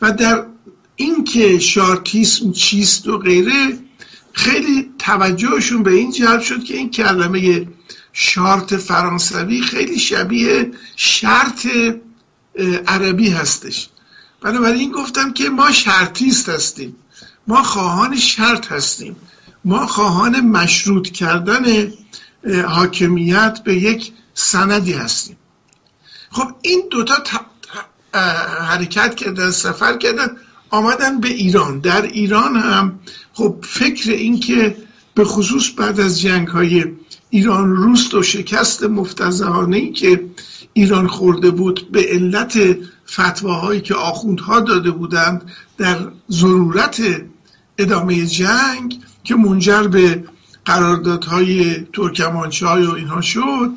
و 0.00 0.12
در 0.12 0.44
اینکه 0.96 1.58
شارتیسم 1.58 2.52
چیست 2.52 3.08
و 3.08 3.18
غیره 3.18 3.78
خیلی 4.32 4.90
توجهشون 4.98 5.82
به 5.82 5.90
این 5.90 6.10
جلب 6.10 6.40
شد 6.40 6.64
که 6.64 6.76
این 6.76 6.90
کلمه 6.90 7.68
شارت 8.12 8.76
فرانسوی 8.76 9.62
خیلی 9.62 9.98
شبیه 9.98 10.70
شرط 10.96 11.66
عربی 12.86 13.30
هستش. 13.30 13.88
بنابراین 14.40 14.92
گفتم 14.92 15.32
که 15.32 15.50
ما 15.50 15.72
شرطیست 15.72 16.48
هستیم. 16.48 16.96
ما 17.46 17.62
خواهان 17.62 18.16
شرط 18.16 18.72
هستیم. 18.72 19.16
ما 19.64 19.86
خواهان 19.86 20.40
مشروط 20.40 21.08
کردن 21.10 21.92
حاکمیت 22.68 23.60
به 23.64 23.74
یک 23.74 24.12
سندی 24.34 24.92
هستیم. 24.92 25.36
خب 26.30 26.48
این 26.62 26.82
دوتا 26.90 27.14
حرکت 28.60 29.14
کردن 29.14 29.50
سفر 29.50 29.96
کردن. 29.96 30.36
آمدن 30.70 31.20
به 31.20 31.28
ایران. 31.28 31.78
در 31.78 32.02
ایران 32.02 32.56
هم 32.56 32.98
خب 33.32 33.56
فکر 33.62 34.10
این 34.10 34.40
که 34.40 34.76
به 35.14 35.24
خصوص 35.24 35.70
بعد 35.76 36.00
از 36.00 36.20
جنگ 36.20 36.48
های 36.48 36.84
ایران 37.30 37.76
روست 37.76 38.14
و 38.14 38.22
شکست 38.22 38.82
مفتزهانه 38.82 39.76
ای 39.76 39.92
که 39.92 40.24
ایران 40.72 41.06
خورده 41.06 41.50
بود 41.50 41.92
به 41.92 42.06
علت 42.08 42.58
فتواهایی 43.08 43.80
که 43.80 43.94
آخوندها 43.94 44.60
داده 44.60 44.90
بودند 44.90 45.50
در 45.78 45.98
ضرورت 46.30 47.02
ادامه 47.78 48.26
جنگ 48.26 48.98
که 49.24 49.34
منجر 49.34 49.82
به 49.82 50.24
قراردادهای 50.64 51.74
ترکمانچای 51.92 52.86
و 52.86 52.92
اینها 52.92 53.20
شد 53.20 53.70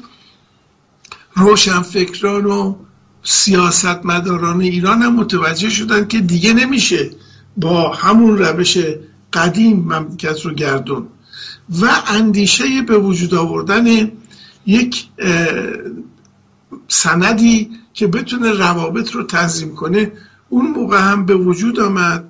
روشن 1.35 1.81
فکران 1.81 2.45
و 2.45 2.75
سیاستمداران 3.23 4.61
ایران 4.61 5.01
هم 5.01 5.15
متوجه 5.15 5.69
شدن 5.69 6.07
که 6.07 6.19
دیگه 6.19 6.53
نمیشه 6.53 7.09
با 7.57 7.93
همون 7.93 8.37
روش 8.37 8.77
قدیم 9.33 9.77
مملکت 9.77 10.41
رو 10.41 10.53
گردوند. 10.53 11.07
و 11.81 11.89
اندیشه 12.07 12.81
به 12.81 12.97
وجود 12.97 13.33
آوردن 13.33 14.11
یک 14.65 15.05
سندی 16.87 17.69
که 17.93 18.07
بتونه 18.07 18.51
روابط 18.51 19.11
رو 19.11 19.23
تنظیم 19.23 19.75
کنه 19.75 20.11
اون 20.49 20.71
موقع 20.71 20.99
هم 20.99 21.25
به 21.25 21.35
وجود 21.35 21.79
آمد 21.79 22.29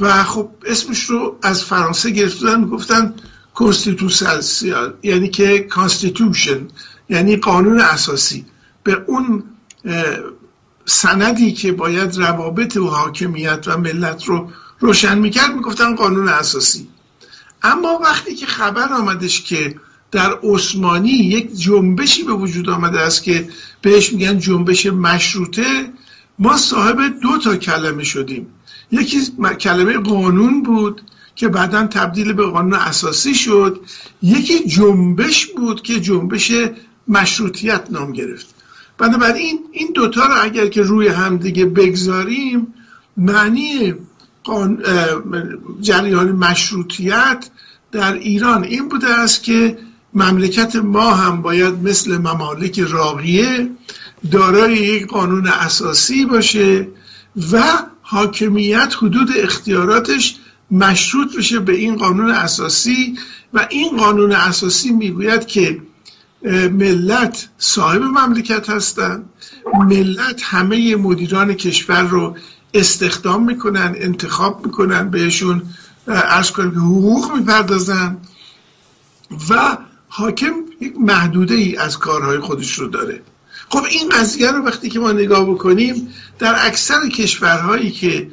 و 0.00 0.24
خب 0.24 0.50
اسمش 0.66 1.04
رو 1.04 1.38
از 1.42 1.64
فرانسه 1.64 2.10
گرفتن 2.10 2.64
گفتن 2.64 3.14
constitution 3.54 4.94
یعنی 5.02 5.28
که 5.28 5.58
constitution 5.58 6.68
یعنی 7.08 7.36
قانون 7.36 7.80
اساسی. 7.80 8.44
به 8.82 9.04
اون 9.06 9.42
سندی 10.84 11.52
که 11.52 11.72
باید 11.72 12.16
روابط 12.16 12.76
و 12.76 12.88
حاکمیت 12.88 13.64
و 13.66 13.78
ملت 13.78 14.24
رو 14.24 14.50
روشن 14.80 15.18
می‌کرد 15.18 15.54
می‌گفتن 15.54 15.94
قانون 15.94 16.28
اساسی. 16.28 16.88
اما 17.62 17.98
وقتی 18.02 18.34
که 18.34 18.46
خبر 18.46 18.92
آمدش 18.92 19.42
که 19.42 19.74
در 20.10 20.38
عثمانی 20.42 21.10
یک 21.10 21.56
جنبشی 21.56 22.22
به 22.22 22.32
وجود 22.32 22.70
آمده 22.70 23.00
است 23.00 23.22
که 23.22 23.48
بهش 23.82 24.12
میگن 24.12 24.38
جنبش 24.38 24.86
مشروطه 24.86 25.92
ما 26.38 26.56
صاحب 26.56 27.20
دو 27.20 27.38
تا 27.38 27.56
کلمه 27.56 28.04
شدیم. 28.04 28.46
یکی 28.90 29.20
کلمه 29.60 29.98
قانون 29.98 30.62
بود 30.62 31.02
که 31.36 31.48
بعدا 31.48 31.86
تبدیل 31.86 32.32
به 32.32 32.46
قانون 32.46 32.74
اساسی 32.74 33.34
شد. 33.34 33.80
یکی 34.22 34.68
جنبش 34.68 35.46
بود 35.46 35.82
که 35.82 36.00
جنبش 36.00 36.52
مشروطیت 37.08 37.86
نام 37.90 38.12
گرفت. 38.12 38.54
بنابراین 39.00 39.58
این 39.72 39.88
دوتا 39.94 40.26
رو 40.26 40.34
اگر 40.42 40.66
که 40.66 40.82
روی 40.82 41.08
همدیگه 41.08 41.64
بگذاریم 41.64 42.74
معنی 43.16 43.94
جریان 45.80 46.32
مشروطیت 46.32 47.50
در 47.92 48.12
ایران 48.12 48.64
این 48.64 48.88
بوده 48.88 49.08
است 49.08 49.42
که 49.42 49.78
مملکت 50.14 50.76
ما 50.76 51.14
هم 51.14 51.42
باید 51.42 51.74
مثل 51.74 52.18
ممالک 52.18 52.80
راقیه 52.80 53.70
دارای 54.30 54.74
یک 54.74 55.06
قانون 55.06 55.46
اساسی 55.46 56.26
باشه 56.26 56.88
و 57.52 57.62
حاکمیت 58.02 58.94
حدود 58.98 59.28
اختیاراتش 59.36 60.36
مشروط 60.70 61.36
بشه 61.36 61.58
به 61.58 61.72
این 61.72 61.96
قانون 61.96 62.30
اساسی 62.30 63.18
و 63.54 63.66
این 63.70 63.96
قانون 63.96 64.32
اساسی 64.32 64.90
می‌گوید 64.90 65.46
که 65.46 65.82
ملت 66.42 67.48
صاحب 67.58 68.02
مملکت 68.02 68.70
هستند 68.70 69.24
ملت 69.74 70.42
همه 70.42 70.96
مدیران 70.96 71.54
کشور 71.54 72.02
رو 72.02 72.36
استخدام 72.74 73.44
می‌کنن 73.44 73.94
انتخاب 73.98 74.66
می‌کنن 74.66 75.10
بهشون 75.10 75.62
ارز 76.08 76.50
کنیم 76.50 76.70
که 76.70 76.78
حقوق 76.78 77.32
می‌پردازن 77.32 78.16
و 79.50 79.78
حاکم 80.08 80.52
یک 80.80 80.94
محدوده 80.98 81.54
ای 81.54 81.76
از 81.76 81.98
کارهای 81.98 82.38
خودش 82.38 82.78
رو 82.78 82.88
داره. 82.88 83.22
خب 83.68 83.84
این 83.90 84.08
قضیه 84.08 84.50
رو 84.50 84.64
وقتی 84.64 84.88
که 84.88 84.98
ما 85.00 85.12
نگاه 85.12 85.50
بکنیم 85.50 86.08
در 86.38 86.66
اکثر 86.66 87.08
کشورهایی 87.08 87.90
که 87.90 88.30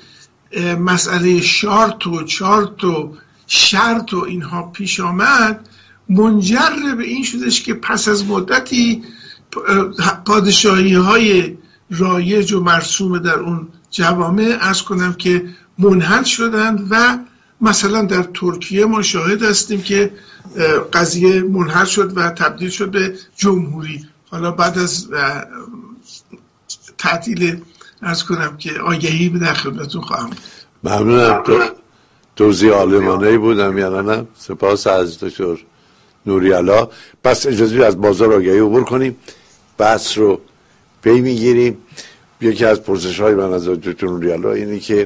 مسئله 0.79 1.41
شارت 1.41 2.07
و 2.07 2.23
چارت 2.23 2.83
و 2.83 3.17
شرط 3.47 4.13
و 4.13 4.23
اینها 4.23 4.61
پیش 4.63 4.99
آمد 4.99 5.69
منجر 6.09 6.95
به 6.97 7.03
این 7.03 7.23
شدش 7.23 7.63
که 7.63 7.73
پس 7.73 8.07
از 8.07 8.25
مدتی 8.25 9.03
پادشاهی 10.25 10.93
های 10.93 11.57
رایج 11.89 12.53
و 12.53 12.63
مرسوم 12.63 13.19
در 13.19 13.39
اون 13.39 13.67
جوامع 13.91 14.57
از 14.61 14.83
کنم 14.83 15.13
که 15.13 15.45
منحل 15.77 16.23
شدند 16.23 16.87
و 16.89 17.17
مثلا 17.61 18.01
در 18.01 18.23
ترکیه 18.23 18.85
ما 18.85 19.01
شاهد 19.01 19.43
هستیم 19.43 19.81
که 19.81 20.11
قضیه 20.93 21.41
منحل 21.41 21.85
شد 21.85 22.17
و 22.17 22.29
تبدیل 22.29 22.69
شد 22.69 22.91
به 22.91 23.15
جمهوری. 23.35 24.05
حالا 24.31 24.51
بعد 24.51 24.79
از 24.79 25.07
تعطیل 26.97 27.61
از 28.01 28.25
کنم 28.25 28.57
که 28.57 28.79
آگهی 28.79 29.29
به 29.29 29.39
در 29.39 29.53
خدمتون 29.53 30.01
خواهم 30.01 30.29
ممنونم. 30.83 31.43
توضیح 32.35 32.73
آلمانه 32.73 33.37
بودم 33.37 33.77
یا 33.77 34.01
نه؟ 34.01 34.27
سپاس 34.35 34.87
از 34.87 35.19
دکتر. 35.19 35.57
نوریالا 36.27 36.89
پس 37.23 37.45
اجازه 37.45 37.85
از 37.85 38.01
بازار 38.01 38.33
آگهی 38.33 38.59
عبور 38.59 38.83
کنیم. 38.83 39.15
بحث 39.77 40.17
رو 40.17 40.41
پی 41.01 41.21
می‌گیریم. 41.21 41.77
یکی 42.41 42.65
از 42.65 42.81
پرسش 42.81 43.19
های 43.19 43.33
من 43.33 43.53
از 43.53 43.69
دکتر 43.69 44.07
نوریالا 44.07 44.51
اینه 44.53 44.79
که 44.79 45.05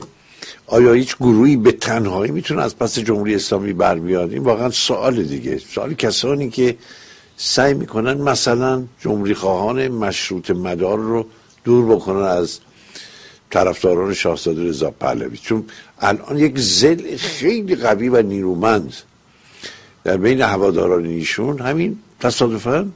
آیا 0.67 0.93
هیچ 0.93 1.15
گروهی 1.17 1.57
به 1.57 1.71
تنهایی 1.71 2.31
می‌تونه 2.31 2.61
از 2.61 2.77
پس 2.77 2.99
جمهوری 2.99 3.35
اسلامی 3.35 3.73
بر 3.73 3.95
بیاد 3.95 4.31
این 4.31 4.43
واقعا 4.43 4.69
سوال 4.69 5.23
دیگه. 5.23 5.57
سوال 5.57 5.93
کسانی 5.93 6.49
که 6.49 6.77
سعی 7.37 7.73
می‌کنن 7.73 8.13
مثلا 8.13 8.83
جمهوری 8.99 9.33
خواهان 9.33 9.87
مشروط 9.87 10.51
مدار 10.51 10.97
رو 10.97 11.25
دور 11.63 11.95
بکنن 11.95 12.23
از 12.23 12.59
طرفداران 13.49 14.13
شاهزاده 14.13 14.63
رضا 14.63 14.91
پهلوی. 14.91 15.37
چون 15.37 15.63
الان 15.99 16.37
یک 16.37 16.59
زل 16.59 17.15
خیلی 17.17 17.75
قوی 17.75 18.09
و 18.09 18.21
نیرومند 18.21 18.93
در 20.03 20.17
بین 20.17 20.41
هواداران 20.41 21.05
ایشون 21.05 21.59
همین 21.59 21.99
تصادفا 22.19 22.87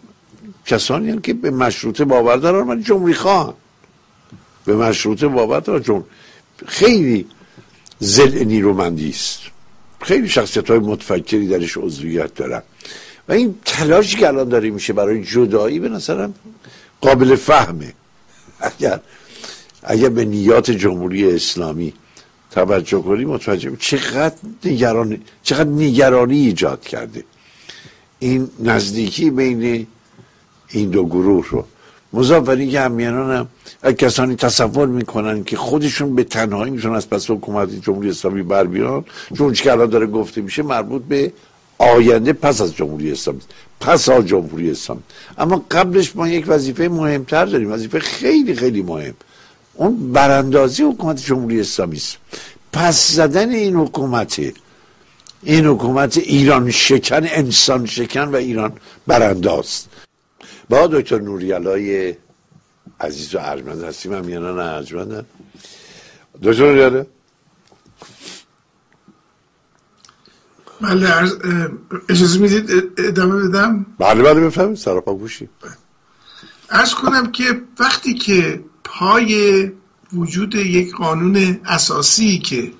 کسانی 0.65 1.09
هم 1.09 1.21
که 1.21 1.33
به 1.33 1.51
مشروطه 1.51 2.05
باور 2.05 2.37
دارن 2.37 2.67
من 2.67 2.83
جمهوری 2.83 3.13
خواهن 3.13 3.53
به 4.65 4.75
مشروطه 4.75 5.27
باور 5.27 5.59
دارن. 5.59 5.83
چون 5.83 6.03
خیلی 6.67 7.27
زل 7.99 8.43
نیرومندی 8.43 9.09
است. 9.09 9.39
خیلی 10.01 10.29
شخصیت 10.29 10.69
های 10.69 10.79
متفکری 10.79 11.47
درش 11.47 11.77
عضویت 11.77 12.35
دارن. 12.35 12.61
و 13.27 13.33
این 13.33 13.55
تلاشی 13.65 14.17
که 14.17 14.27
الان 14.27 14.49
داره 14.49 14.69
میشه 14.69 14.93
برای 14.93 15.23
جدایی 15.23 15.79
به 15.79 15.89
نظرم 15.89 16.33
قابل 17.01 17.35
فهمه. 17.35 17.93
اگر 18.59 18.99
اگر 19.83 20.09
به 20.09 20.25
نیات 20.25 20.71
جمهوری 20.71 21.31
اسلامی 21.31 21.93
توجه 22.55 23.01
کنیم 23.01 23.29
متوجه 23.29 23.71
چقدر 23.79 24.35
نگرانی 24.65 25.21
چقدر 25.43 25.69
نگرانی 25.69 26.37
ایجاد 26.37 26.81
کرده 26.81 27.23
این 28.19 28.49
نزدیکی 28.59 29.29
بین 29.29 29.87
این 30.69 30.89
دو 30.89 31.05
گروه 31.05 31.47
رو. 31.49 31.65
مضاف 32.13 32.49
که 32.49 32.79
همیانان 32.79 33.47
هم 33.83 33.93
کسانی 33.93 34.35
تصور 34.35 34.87
می‌کنن 34.87 35.43
که 35.43 35.57
خودشون 35.57 36.15
به 36.15 36.23
تنهایی 36.23 36.71
می‌تونن 36.71 36.95
از 36.95 37.09
پس 37.09 37.31
حکومت 37.31 37.81
جمهوری 37.81 38.09
اسلامی 38.09 38.43
بر 38.43 38.63
بیان 38.63 39.05
چون 39.37 39.53
که 39.53 39.71
الان 39.71 39.89
داره 39.89 40.07
گفته 40.07 40.41
میشه 40.41 40.63
مربوط 40.63 41.01
به 41.01 41.33
آینده 41.77 42.33
پس 42.33 42.61
از 42.61 42.75
جمهوری 42.75 43.11
اسلامی 43.11 43.41
پس 43.79 44.09
از 44.09 44.25
جمهوری 44.25 44.71
اسلامی 44.71 45.01
اما 45.37 45.65
قبلش 45.71 46.15
ما 46.15 46.27
یک 46.27 46.45
وظیفه 46.47 46.87
مهمتر 46.87 47.45
داریم. 47.45 47.71
وظیفه 47.71 47.99
خیلی 47.99 48.55
خیلی 48.55 48.81
مهم. 48.81 49.13
اون 49.75 50.13
براندازی 50.13 50.83
حکومت 50.83 51.25
جمهوری 51.25 51.59
اسلامی 51.59 51.97
است. 51.97 52.17
پس 52.73 53.11
زدن 53.11 53.49
این 53.49 53.75
حکومت 53.75 54.41
این 55.43 55.65
حکومت 55.65 56.17
ایران 56.17 56.71
شکن 56.71 57.21
انسان 57.23 57.85
شکن 57.85 58.27
و 58.27 58.35
ایران 58.35 58.73
برانداز. 59.07 59.85
با 60.69 60.87
دکتر 60.87 61.19
نوریالای 61.19 62.15
عزیز 62.99 63.35
و 63.35 63.39
ارجمند 63.41 63.83
هستیم 63.83 64.13
هم 64.13 64.29
یعنی 64.29 64.45
نه 64.45 64.63
ارجمند 64.63 65.25
دکتر 66.43 66.65
نوریاله 66.65 67.07
بله 70.81 71.31
اجازه 72.09 72.39
می‌دید 72.39 72.91
ادامه 72.97 73.47
بدم؟ 73.47 73.85
بله 73.99 74.23
بله 74.23 74.39
بفهمید 74.39 74.77
سراپا 74.77 75.13
گوشی. 75.13 75.49
ارز 76.69 76.93
کنم 76.93 77.31
که 77.31 77.61
وقتی 77.79 78.13
که 78.13 78.63
پای 78.99 79.71
وجود 80.13 80.55
یک 80.55 80.95
قانون 80.95 81.59
اساسی 81.65 82.39
که 82.39 82.71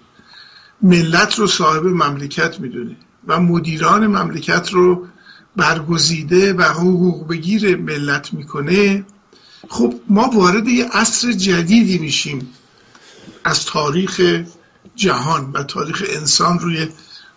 ملت 0.81 1.39
رو 1.39 1.47
صاحب 1.47 1.85
مملکت 1.85 2.59
می‌دونه 2.59 2.95
و 3.27 3.39
مدیران 3.39 4.07
مملکت 4.07 4.69
رو 4.73 5.07
برگزیده 5.55 6.53
و 6.53 6.61
حقوق 6.61 7.27
بگیر 7.27 7.77
ملت 7.77 8.33
می‌کنه 8.33 9.05
خب 9.69 9.93
ما 10.09 10.29
وارد 10.29 10.67
یه 10.67 10.89
عصر 10.89 11.31
جدیدی 11.31 11.97
میشیم 11.97 12.47
از 13.43 13.65
تاریخ 13.65 14.43
جهان 14.95 15.51
و 15.51 15.63
تاریخ 15.63 16.03
انسان 16.09 16.59
روی 16.59 16.87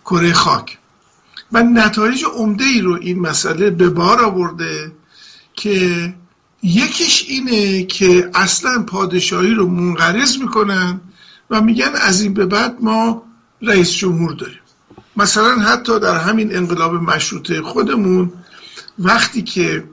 کره 0.04 0.32
خاک. 0.32 0.78
و 1.52 1.62
نتایج 1.62 2.24
عمده 2.24 2.64
ای 2.64 2.80
رو 2.80 2.98
این 3.00 3.18
مسئله 3.18 3.70
به 3.70 3.90
بار 3.90 4.24
آورده 4.24 4.92
که 5.54 6.14
یکیش 6.62 7.24
اینه 7.28 7.82
که 7.82 8.30
اصلا 8.34 8.82
پادشاهی 8.82 9.54
رو 9.54 9.68
منقرض 9.68 10.38
می‌کنن 10.38 11.00
و 11.50 11.60
میگن 11.60 11.92
از 11.94 12.20
این 12.22 12.34
به 12.34 12.46
بعد 12.46 12.76
ما 12.80 13.22
رئیس 13.62 13.90
جمهور 13.90 14.32
داریم. 14.32 14.60
مثلا 15.16 15.58
حتی 15.58 16.00
در 16.00 16.18
همین 16.18 16.56
انقلاب 16.56 16.94
مشروطه 16.94 17.62
خودمون 17.62 18.32
وقتی 18.98 19.42
که 19.42 19.84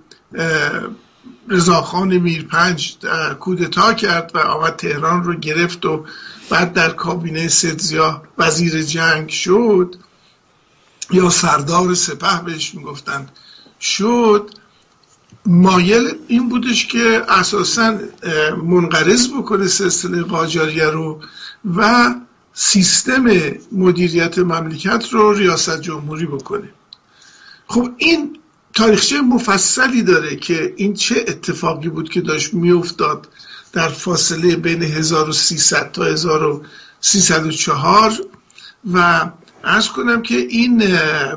رضاخان 1.48 2.18
میرپنج 2.18 2.96
کودتا 3.40 3.94
کرد 3.94 4.32
و 4.34 4.38
آمد 4.38 4.76
تهران 4.76 5.24
رو 5.24 5.34
گرفت 5.36 5.86
و 5.86 6.06
بعد 6.50 6.74
در 6.74 6.90
کابینه 6.90 7.48
سدزیا 7.48 8.24
وزیر 8.38 8.84
جنگ 8.84 9.30
شد 9.30 9.96
یا 11.12 11.30
سردار 11.30 11.94
سپه 11.94 12.42
بهش 12.46 12.76
می‌گفتن 12.76 13.30
شد. 13.82 14.50
مایل 15.46 16.14
این 16.28 16.50
بودش 16.50 16.88
که 16.88 17.24
اساسا 17.30 17.98
منقرض 18.64 19.28
بکنه 19.28 19.68
سلسله 19.68 20.24
قاجاریه 20.24 20.86
رو 20.86 21.22
و 21.76 22.16
سیستم 22.54 23.26
مدیریت 23.72 24.40
مملکت 24.40 25.06
رو 25.12 25.34
ریاست 25.34 25.82
جمهوری 25.82 26.26
بکنه. 26.26 26.70
خب 27.68 27.90
این 27.98 28.38
تاریخچه 28.74 29.22
مفصلی 29.22 30.04
داره 30.04 30.36
که 30.36 30.74
این 30.78 30.94
چه 30.94 31.26
اتفاقی 31.28 31.90
بود 31.90 32.10
که 32.10 32.22
داشت 32.22 32.54
میافتاد 32.54 33.28
در 33.74 33.88
فاصله 33.88 34.56
بین 34.56 34.84
1300 34.84 35.92
تا 35.92 36.04
1304 36.04 38.14
و 38.94 39.30
ارز 39.66 39.88
کنم 39.88 40.22
که 40.22 40.36
این 40.36 40.84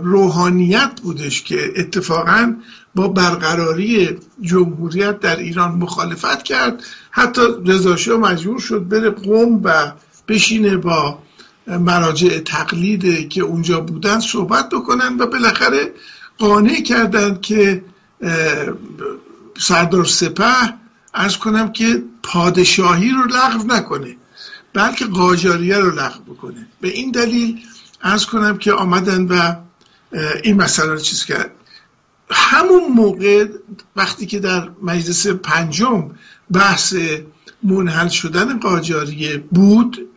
روحانیت 0.02 1.00
بودش 1.02 1.42
که 1.42 1.72
اتفاقا 1.76 2.54
با 2.94 3.08
برقراری 3.08 4.18
جمهوریت 4.40 5.20
در 5.20 5.36
ایران 5.36 5.70
مخالفت 5.70 6.42
کرد. 6.42 6.82
حتی 7.10 7.42
رضا 7.66 8.16
مجبور 8.16 8.60
شد 8.60 8.88
بره 8.88 9.10
قوم 9.10 9.60
و 9.64 9.92
بشینه 10.28 10.76
با 10.76 11.18
مراجع 11.66 12.38
تقلید 12.38 13.28
که 13.28 13.40
اونجا 13.40 13.80
بودن 13.80 14.20
صحبت 14.20 14.68
بکنن 14.68 15.16
و 15.18 15.26
بالاخره 15.26 15.92
قانع 16.38 16.82
کردند 16.82 17.40
که 17.40 17.84
سردار 19.58 20.04
سپه 20.04 20.74
ارز 21.14 21.36
کنم 21.36 21.72
که 21.72 22.02
پادشاهی 22.22 23.10
رو 23.10 23.24
لغو 23.24 23.66
نکنه 23.66 24.16
بلکه 24.72 25.04
قاجاریه 25.04 25.78
رو 25.78 25.90
لغو 25.90 26.34
بکنه. 26.34 26.66
به 26.80 26.88
این 26.88 27.10
دلیل 27.10 27.58
ارز 28.02 28.26
کنم 28.26 28.58
که 28.58 28.72
آمدن 28.72 29.26
و 29.26 29.56
این 30.42 30.56
مسئله 30.56 30.92
رو 30.92 30.98
چیز 30.98 31.24
کرد 31.24 31.50
همون 32.30 32.92
موقع 32.92 33.46
وقتی 33.96 34.26
که 34.26 34.38
در 34.38 34.70
مجلس 34.82 35.26
پنجم 35.26 36.10
بحث 36.52 36.94
منحل 37.62 38.08
شدن 38.08 38.58
قاجاریه 38.58 39.36
بود 39.36 40.08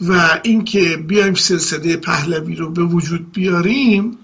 و 0.00 0.40
اینکه 0.42 0.96
بیایم 0.96 1.34
سلسله 1.34 1.96
پهلوی 1.96 2.54
رو 2.54 2.70
به 2.70 2.82
وجود 2.82 3.32
بیاریم 3.32 4.18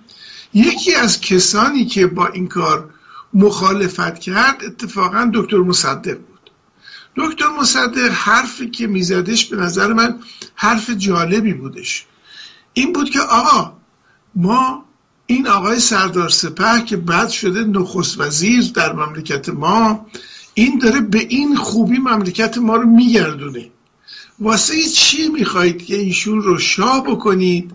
یکی 0.54 0.94
از 0.94 1.20
کسانی 1.20 1.84
که 1.84 2.06
با 2.06 2.26
این 2.26 2.48
کار 2.48 2.90
مخالفت 3.34 4.18
کرد 4.18 4.64
اتفاقا 4.64 5.30
دکتر 5.34 5.56
مصدق 5.56 6.18
بود. 6.18 6.50
دکتر 7.16 7.48
مصدق 7.60 8.10
حرفی 8.12 8.70
که 8.70 8.86
میزدش 8.86 9.46
به 9.46 9.56
نظر 9.56 9.92
من 9.92 10.18
حرف 10.54 10.90
جالبی 10.90 11.54
بودش. 11.54 12.06
این 12.78 12.92
بود 12.92 13.10
که 13.10 13.20
آقا 13.20 13.72
ما 14.34 14.84
این 15.26 15.46
آقای 15.48 15.80
سردار 15.80 16.28
سپه 16.28 16.84
که 16.84 16.96
بعد 16.96 17.28
شده 17.28 17.64
نخست 17.64 18.20
وزیر 18.20 18.70
در 18.74 18.92
مملکت 18.92 19.48
ما 19.48 20.06
این 20.54 20.78
داره 20.78 21.00
به 21.00 21.18
این 21.18 21.56
خوبی 21.56 21.98
مملکت 21.98 22.58
ما 22.58 22.76
رو 22.76 22.88
میگردونه. 22.88 23.68
واسه 24.38 24.82
چی 24.82 25.28
می‌خواهید 25.28 25.86
که 25.86 25.96
ایشون 25.96 26.42
رو 26.42 26.58
شاه 26.58 27.04
بکنید 27.04 27.70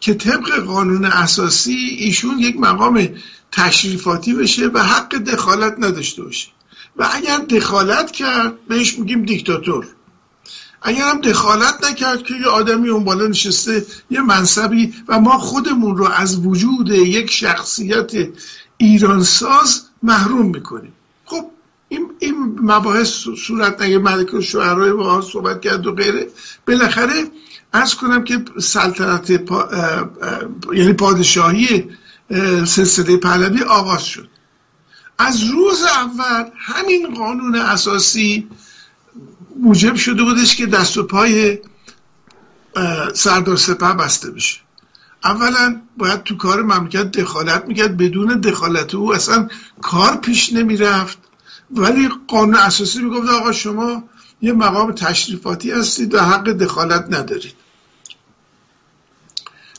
که 0.00 0.14
طبق 0.14 0.58
قانون 0.60 1.04
اساسی 1.04 1.96
ایشون 1.98 2.38
یک 2.38 2.56
مقام 2.56 3.08
تشریفاتی 3.52 4.34
بشه 4.34 4.66
و 4.66 4.78
حق 4.78 5.16
دخالت 5.16 5.74
نداشته 5.78 6.22
باشه؟ 6.22 6.48
و 6.96 7.08
اگر 7.12 7.38
دخالت 7.38 8.10
کرد 8.10 8.66
بهش 8.68 8.98
میگیم 8.98 9.22
دیکتاتور. 9.22 9.86
اگر 10.84 11.08
هم 11.08 11.20
دخالت 11.20 11.84
نکرد 11.84 12.22
که 12.22 12.34
یه 12.34 12.46
آدمی 12.46 12.88
اون 12.88 13.04
بالا 13.04 13.26
نشسته 13.26 13.86
یه 14.10 14.20
منصبی 14.20 14.94
و 15.08 15.20
ما 15.20 15.38
خودمون 15.38 15.96
رو 15.96 16.04
از 16.04 16.46
وجود 16.46 16.88
یک 16.88 17.30
شخصیت 17.30 18.12
ایرانساز 18.76 19.82
محروم 20.02 20.46
می‌کنیم. 20.46 20.92
خب 21.24 21.50
این, 21.88 22.10
این 22.18 22.58
مباحث 22.62 23.08
صورت 23.46 23.82
نگه 23.82 23.98
ملک 23.98 24.34
و 24.34 24.40
شعرهای 24.40 24.92
با 24.92 25.20
صحبت 25.20 25.60
کرد 25.60 25.86
و 25.86 25.92
غیره. 25.92 26.28
بالاخره 26.66 27.24
ارز 27.74 27.94
کنم 27.94 28.24
که 28.24 28.44
سلطنت 28.60 29.30
یعنی 30.72 30.92
پادشاهی 30.92 31.90
سلسله 32.64 33.16
پهلوی 33.16 33.62
آغاز 33.62 34.04
شد. 34.04 34.28
از 35.18 35.44
روز 35.44 35.82
اول 35.82 36.50
همین 36.56 37.14
قانون 37.14 37.54
اساسی 37.54 38.48
موجب 39.60 39.94
شده 39.94 40.22
بودش 40.22 40.56
که 40.56 40.66
دست 40.66 40.96
و 40.96 41.02
پای 41.02 41.58
سردار 43.14 43.56
سپه 43.56 43.92
بسته 43.92 44.30
بشه. 44.30 44.60
اولا 45.24 45.80
باید 45.96 46.22
تو 46.22 46.36
کار 46.36 46.62
مملکت 46.62 47.10
دخالت 47.10 47.64
می‌کرد. 47.66 47.96
بدون 47.96 48.40
دخالت 48.40 48.94
او 48.94 49.14
اصلا 49.14 49.48
کار 49.82 50.16
پیش 50.16 50.52
نمی‌رفت. 50.52 51.18
ولی 51.70 52.08
قانون 52.28 52.54
اساسی 52.54 53.02
می‌گفت 53.02 53.28
آقا 53.28 53.52
شما 53.52 54.04
یه 54.42 54.52
مقام 54.52 54.92
تشریفاتی 54.92 55.70
هستید 55.70 56.14
و 56.14 56.20
حق 56.20 56.44
دخالت 56.44 57.06
ندارید. 57.10 57.54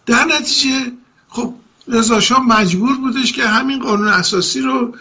در 0.06 0.26
نتیجه 0.26 0.92
خب 1.30 1.54
رضا 1.88 2.40
مجبور 2.40 2.98
بودش 2.98 3.34
که 3.34 3.48
همین 3.48 3.80
قانون 3.80 4.08
اساسی 4.08 4.62
رو 4.62 4.96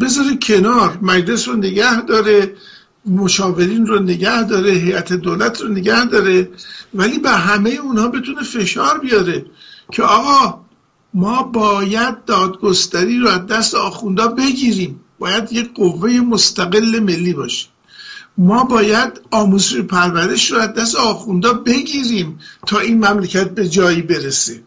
بذاره 0.00 0.36
کنار. 0.42 0.98
مجلس 1.02 1.48
رو 1.48 1.56
نگه 1.56 2.00
داره. 2.00 2.56
مشاورین 3.08 3.86
رو 3.86 3.98
نگه 3.98 4.42
داره 4.42 4.70
هیئت 4.70 5.12
دولت 5.12 5.60
رو 5.60 5.68
نگه 5.68 6.04
داره 6.04 6.50
ولی 6.94 7.18
به 7.18 7.30
همه 7.30 7.70
اونها 7.70 8.08
بتونه 8.08 8.42
فشار 8.42 8.98
بیاره 8.98 9.44
که 9.92 10.02
آقا 10.02 10.60
ما 11.14 11.42
باید 11.42 12.24
دادگستری 12.24 13.18
رو 13.18 13.28
از 13.28 13.46
دست 13.46 13.74
آخوندا 13.74 14.28
بگیریم. 14.28 15.00
باید 15.18 15.52
یک 15.52 15.74
قوه 15.74 16.10
مستقل 16.10 17.00
ملی 17.00 17.32
باشه. 17.32 17.66
ما 18.38 18.64
باید 18.64 19.20
آموزش 19.30 19.76
پرورش 19.76 20.50
رو 20.50 20.58
از 20.58 20.74
دست 20.74 20.96
آخوندا 20.96 21.52
بگیریم 21.52 22.38
تا 22.66 22.78
این 22.78 22.96
مملکت 22.96 23.50
به 23.50 23.68
جایی 23.68 24.02
برسه. 24.02 24.62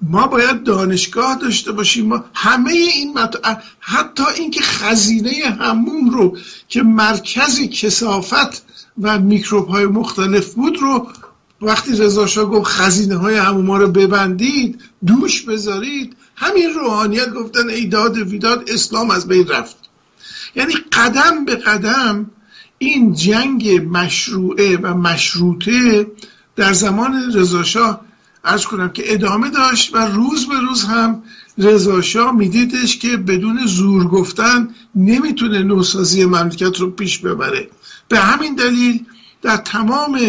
ما 0.00 0.26
باید 0.26 0.62
دانشگاه 0.62 1.38
داشته 1.38 1.72
باشیم. 1.72 2.06
ما 2.06 2.24
همه 2.34 2.70
این 2.70 3.18
مط... 3.18 3.36
حتی 3.80 4.22
اینکه 4.36 4.62
خزینه 4.62 5.56
همون 5.60 6.10
رو 6.10 6.38
که 6.68 6.82
مرکز 6.82 7.60
کسافت 7.60 8.62
و 9.02 9.18
میکروب 9.18 9.68
های 9.68 9.86
مختلف 9.86 10.54
بود 10.54 10.78
رو 10.78 11.08
وقتی 11.62 11.96
رضا 11.96 12.44
گفت 12.46 12.70
خزینه 12.70 13.16
های 13.16 13.36
همون 13.36 13.66
ما 13.66 13.76
رو 13.76 13.88
ببندید 13.88 14.80
دوش 15.06 15.42
بذارید 15.42 16.16
همین 16.36 16.70
روحانیت 16.70 17.32
گفتن 17.32 17.68
ایداد 17.68 18.16
ویداد 18.16 18.70
اسلام 18.70 19.10
از 19.10 19.28
بین 19.28 19.48
رفت. 19.48 19.76
یعنی 20.56 20.74
قدم 20.92 21.44
به 21.44 21.56
قدم 21.56 22.30
این 22.78 23.14
جنگ 23.14 23.88
مشروعه 23.90 24.76
و 24.76 24.94
مشروطه 24.94 26.06
در 26.56 26.72
زمان 26.72 27.32
رضاشاه 27.34 28.00
ارز 28.44 28.64
کنم 28.64 28.88
که 28.88 29.02
ادامه 29.06 29.50
داشت 29.50 29.94
و 29.94 29.98
روز 29.98 30.48
به 30.48 30.60
روز 30.60 30.84
هم 30.84 31.22
رضاشاه 31.58 32.36
میدیدش 32.36 32.98
که 32.98 33.16
بدون 33.16 33.66
زور 33.66 34.04
گفتن 34.04 34.68
نمی‌تونه 34.94 35.62
نوسازی 35.62 36.24
مملکت 36.24 36.80
رو 36.80 36.90
پیش 36.90 37.18
ببره. 37.18 37.68
به 38.08 38.18
همین 38.18 38.54
دلیل 38.54 39.04
در 39.42 39.56
تمام 39.56 40.20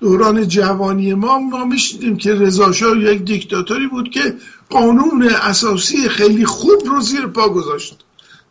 دوران 0.00 0.48
جوانی 0.48 1.14
ما 1.14 1.38
ما 1.38 1.64
میشنیدیم 1.64 2.16
که 2.16 2.34
رضاشاه 2.34 2.98
یک 2.98 3.24
دیکتاتوری 3.24 3.86
بود 3.86 4.10
که 4.10 4.36
قانون 4.70 5.22
اساسی 5.22 6.08
خیلی 6.08 6.46
خوب 6.46 6.86
رو 6.86 7.00
زیر 7.00 7.26
پا 7.26 7.48
گذاشت. 7.48 7.96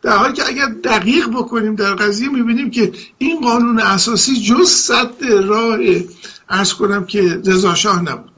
در 0.02 0.16
حالی 0.16 0.32
که 0.32 0.46
اگر 0.48 0.66
دقیق 0.84 1.28
بکنیم 1.28 1.74
در 1.74 1.94
قضیه 1.94 2.28
می‌بینیم 2.28 2.70
که 2.70 2.92
این 3.18 3.40
قانون 3.40 3.80
اساسی 3.80 4.40
جز 4.40 4.68
صد 4.70 5.24
راه 5.24 5.78
ارز 6.48 6.72
کنم 6.72 7.04
که 7.04 7.40
رضاشاه 7.44 8.02
نبود. 8.02 8.37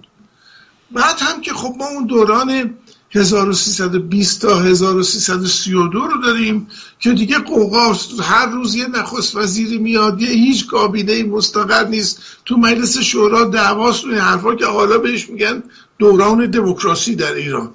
بعد 0.93 1.17
هم 1.19 1.41
که 1.41 1.53
خب 1.53 1.75
ما 1.79 1.87
اون 1.87 2.07
دوران 2.07 2.75
1320 3.13 4.43
تا 4.43 4.61
1332 4.61 6.01
رو 6.01 6.23
داریم 6.23 6.69
که 6.99 7.13
دیگه 7.13 7.39
قوقاست 7.39 8.21
هر 8.21 8.47
روز 8.47 8.75
یه 8.75 8.87
نخست 8.87 9.37
وزیری 9.37 9.79
میاد 9.79 10.21
یه 10.21 10.31
هیچ 10.31 10.67
کابینه 10.67 11.23
مستقر 11.23 11.85
نیست. 11.85 12.23
تو 12.45 12.57
مجلس 12.57 12.99
شورا 12.99 13.45
دعواست 13.45 14.05
این 14.05 14.15
حرفا 14.15 14.55
که 14.55 14.67
حالا 14.67 14.99
بهش 14.99 15.29
میگن 15.29 15.63
دوران 15.99 16.51
دموکراسی 16.51 17.15
در 17.15 17.35
ایران. 17.35 17.71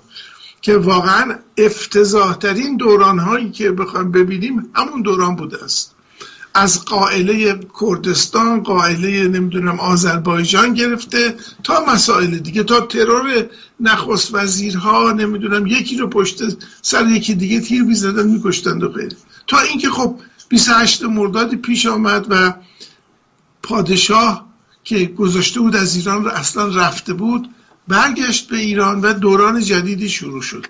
که 0.62 0.78
واقعا 0.78 1.36
افتضاح 1.58 2.34
ترین 2.34 2.78
دوران 2.78 3.20
هایی 3.20 3.52
که 3.52 3.72
بخوایم 3.72 4.12
ببینیم 4.12 4.70
همون 4.76 5.02
دوران 5.02 5.36
بوده 5.36 5.64
است. 5.64 5.95
از 6.56 6.86
قائله 6.86 7.60
کردستان 7.82 8.64
قائله 8.64 9.28
نمی‌دونم 9.28 9.80
آذربایجان 9.80 10.74
گرفته 10.74 11.36
تا 11.64 11.86
مسائل 11.86 12.38
دیگه 12.38 12.64
تا 12.64 12.80
ترور 12.80 13.50
نخست 13.80 14.36
وزیرها 14.36 15.12
نمی‌دونم 15.12 15.68
یکی 15.68 15.98
رو 15.98 16.08
پشت 16.08 16.42
سر 16.82 17.08
یکی 17.08 17.34
دیگه 17.36 17.60
تیر 17.60 17.84
بیزدن 17.84 18.28
میکشتند 18.28 18.84
و 18.84 18.90
غیره. 18.90 19.16
تا 19.48 19.60
اینکه 19.60 19.90
خب 19.90 20.20
28 20.50 21.04
مرداد 21.04 21.56
پیش 21.56 21.86
آمد 21.86 22.26
و 22.30 22.54
پادشاه 23.64 24.46
که 24.84 25.06
گذاشته 25.06 25.60
بود 25.60 25.76
از 25.76 25.96
ایران 25.96 26.24
رو 26.24 26.32
اصلا 26.32 26.68
رفته 26.68 27.14
بود 27.14 27.50
برگشت 27.88 28.50
به 28.50 28.58
ایران 28.58 29.02
و 29.02 29.14
دوران 29.14 29.62
جدیدی 29.62 30.10
شروع 30.10 30.42
شد. 30.42 30.66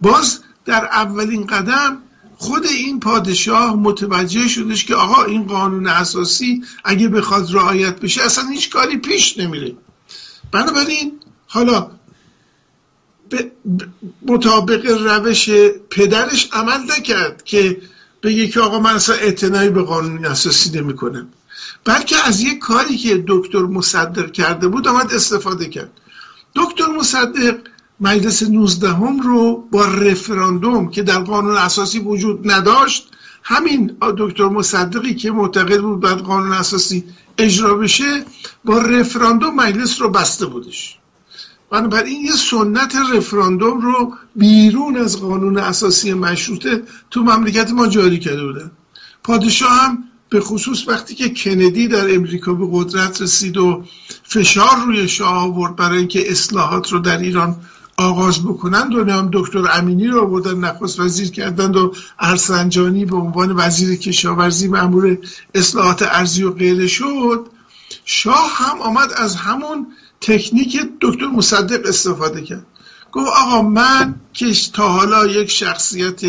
باز 0.00 0.40
در 0.64 0.84
اولین 0.84 1.46
قدم 1.46 1.98
خود 2.40 2.66
این 2.66 3.00
پادشاه 3.00 3.76
متوجه 3.76 4.48
شدش 4.48 4.84
که 4.84 4.94
آقا 4.94 5.24
این 5.24 5.46
قانون 5.46 5.86
اساسی 5.86 6.62
اگه 6.84 7.08
بخواد 7.08 7.54
رعایت 7.54 8.00
بشه 8.00 8.22
اصلا 8.22 8.48
هیچ 8.48 8.70
کاری 8.70 8.96
پیش 8.96 9.38
نمیره. 9.38 9.74
بنابراین 10.52 11.12
حالا 11.46 11.90
مطابق 14.26 14.86
روش 14.86 15.50
پدرش 15.90 16.48
عمل 16.52 16.80
نکرد 16.98 17.44
که 17.44 17.82
بگه 18.22 18.48
که 18.48 18.60
آقا 18.60 18.80
من 18.80 18.94
اصلا 18.94 19.14
اعتنایی 19.14 19.70
به 19.70 19.82
قانون 19.82 20.26
اساسی 20.26 20.70
نمی 20.70 20.96
کنم 20.96 21.28
بلکه 21.84 22.16
از 22.28 22.40
یک 22.40 22.58
کاری 22.58 22.96
که 22.96 23.24
دکتر 23.28 23.62
مصدق 23.62 24.32
کرده 24.32 24.68
بود 24.68 24.88
آمد 24.88 25.12
استفاده 25.12 25.68
کرد. 25.68 25.90
دکتر 26.54 26.86
مصدق 26.86 27.58
مجلس 28.00 28.42
19 28.42 28.88
هم 28.88 29.20
رو 29.20 29.68
با 29.70 29.84
رفراندوم 29.84 30.90
که 30.90 31.02
در 31.02 31.18
قانون 31.18 31.56
اساسی 31.56 31.98
وجود 31.98 32.50
نداشت 32.50 33.08
همین 33.42 33.96
دکتر 34.18 34.48
مصدقی 34.48 35.14
که 35.14 35.30
معتقد 35.30 35.80
بود 35.80 36.00
بعد 36.00 36.18
قانون 36.18 36.52
اساسی 36.52 37.04
اجرا 37.38 37.74
بشه 37.74 38.24
با 38.64 38.78
رفراندوم 38.78 39.54
مجلس 39.54 40.00
رو 40.00 40.10
بسته 40.10 40.46
بودش. 40.46 40.96
بنابراین 41.70 42.24
یه 42.24 42.32
سنت 42.32 42.96
رفراندوم 43.14 43.80
رو 43.80 44.14
بیرون 44.36 44.96
از 44.96 45.20
قانون 45.20 45.58
اساسی 45.58 46.12
مشروطه 46.12 46.82
تو 47.10 47.22
مملکت 47.22 47.70
ما 47.70 47.86
جاری 47.86 48.18
کرده 48.18 48.44
بودن. 48.44 48.70
پادشاه 49.22 49.70
هم 49.70 50.04
به 50.28 50.40
خصوص 50.40 50.88
وقتی 50.88 51.14
که 51.14 51.28
کندی 51.28 51.88
در 51.88 52.14
امریکا 52.14 52.54
به 52.54 52.68
قدرت 52.72 53.22
رسید 53.22 53.56
و 53.56 53.84
فشار 54.22 54.76
روی 54.86 55.08
شاه 55.08 55.34
آورد 55.34 55.76
برای 55.76 55.98
اینکه 55.98 56.30
اصلاحات 56.30 56.92
رو 56.92 56.98
در 56.98 57.18
ایران 57.18 57.56
آغاز 58.00 58.42
بکنند 58.42 58.94
و 58.94 59.04
هم 59.12 59.30
دکتر 59.32 59.64
امینی 59.72 60.06
رو 60.06 60.20
آوردن 60.20 60.54
نخست 60.54 61.00
وزیر 61.00 61.30
کردند 61.30 61.76
و 61.76 61.94
ارسنجانی 62.18 63.04
به 63.04 63.16
عنوان 63.16 63.52
وزیر 63.56 63.98
کشاورزی 63.98 64.68
مأمور 64.68 65.18
اصلاحات 65.54 66.02
ارزی 66.02 66.42
و 66.42 66.50
غیره 66.50 66.86
شد. 66.86 67.46
شاه 68.04 68.50
هم 68.54 68.80
آمد 68.80 69.12
از 69.16 69.36
همون 69.36 69.86
تکنیک 70.20 70.80
دکتر 71.00 71.26
مصدق 71.26 71.86
استفاده 71.86 72.42
کرد. 72.42 72.66
گفت 73.12 73.30
آقا 73.36 73.62
من 73.62 74.14
که 74.32 74.54
تا 74.72 74.88
حالا 74.88 75.26
یک 75.26 75.50
شخصیت 75.50 76.20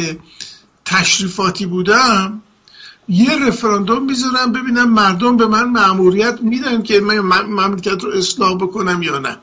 تشریفاتی 0.85 1.65
بودم 1.65 2.41
یه 3.09 3.47
رفراندوم 3.47 4.05
می‌ذارم 4.05 4.51
ببینم 4.51 4.89
مردم 4.89 5.37
به 5.37 5.47
من 5.47 5.69
معموریت 5.69 6.39
میدن 6.41 6.81
که 6.81 6.99
من 6.99 7.41
مملکت 7.41 8.03
رو 8.03 8.11
اصلاح 8.11 8.55
بکنم 8.55 9.03
یا 9.03 9.19
نه. 9.19 9.37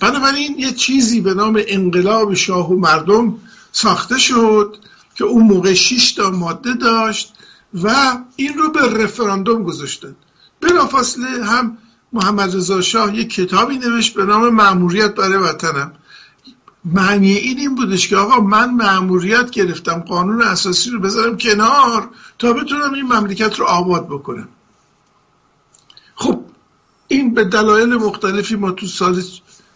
بنابراین 0.00 0.58
یه 0.58 0.72
چیزی 0.72 1.20
به 1.20 1.34
نام 1.34 1.62
انقلاب 1.66 2.34
شاه 2.34 2.72
و 2.72 2.76
مردم 2.76 3.34
ساخته 3.72 4.18
شد 4.18 4.76
که 5.14 5.24
اون 5.24 5.46
موقع 5.46 5.74
6 5.74 6.12
تا 6.12 6.30
ماده 6.30 6.74
داشت 6.74 7.34
و 7.74 8.18
این 8.36 8.54
رو 8.58 8.70
به 8.70 8.80
رفراندوم 8.80 9.62
گذاشتن. 9.62 10.16
بلافاصله 10.60 11.44
هم 11.44 11.78
محمد 12.12 12.56
رضا 12.56 12.80
شاه 12.80 13.16
یک 13.16 13.34
کتابی 13.34 13.78
نوشت 13.78 14.14
به 14.14 14.24
نام 14.24 14.54
معموریت 14.54 15.14
برای 15.14 15.36
وطنم. 15.36 15.92
معنی 16.84 17.32
این 17.32 17.58
این 17.58 17.74
بودش 17.74 18.08
که 18.08 18.16
آقا 18.16 18.40
من 18.40 18.74
معموریت 18.74 19.50
گرفتم 19.50 20.00
قانون 20.00 20.42
اساسی 20.42 20.90
رو 20.90 21.00
بذارم 21.00 21.36
کنار 21.36 22.10
تا 22.38 22.52
بتونم 22.52 22.94
این 22.94 23.04
مملکت 23.04 23.58
رو 23.58 23.64
آباد 23.64 24.06
بکنم. 24.06 24.48
خب 26.14 26.44
این 27.08 27.34
به 27.34 27.44
دلایل 27.44 27.94
مختلفی 27.94 28.56
ما 28.56 28.70
تو 28.70 28.86
سال 28.86 29.22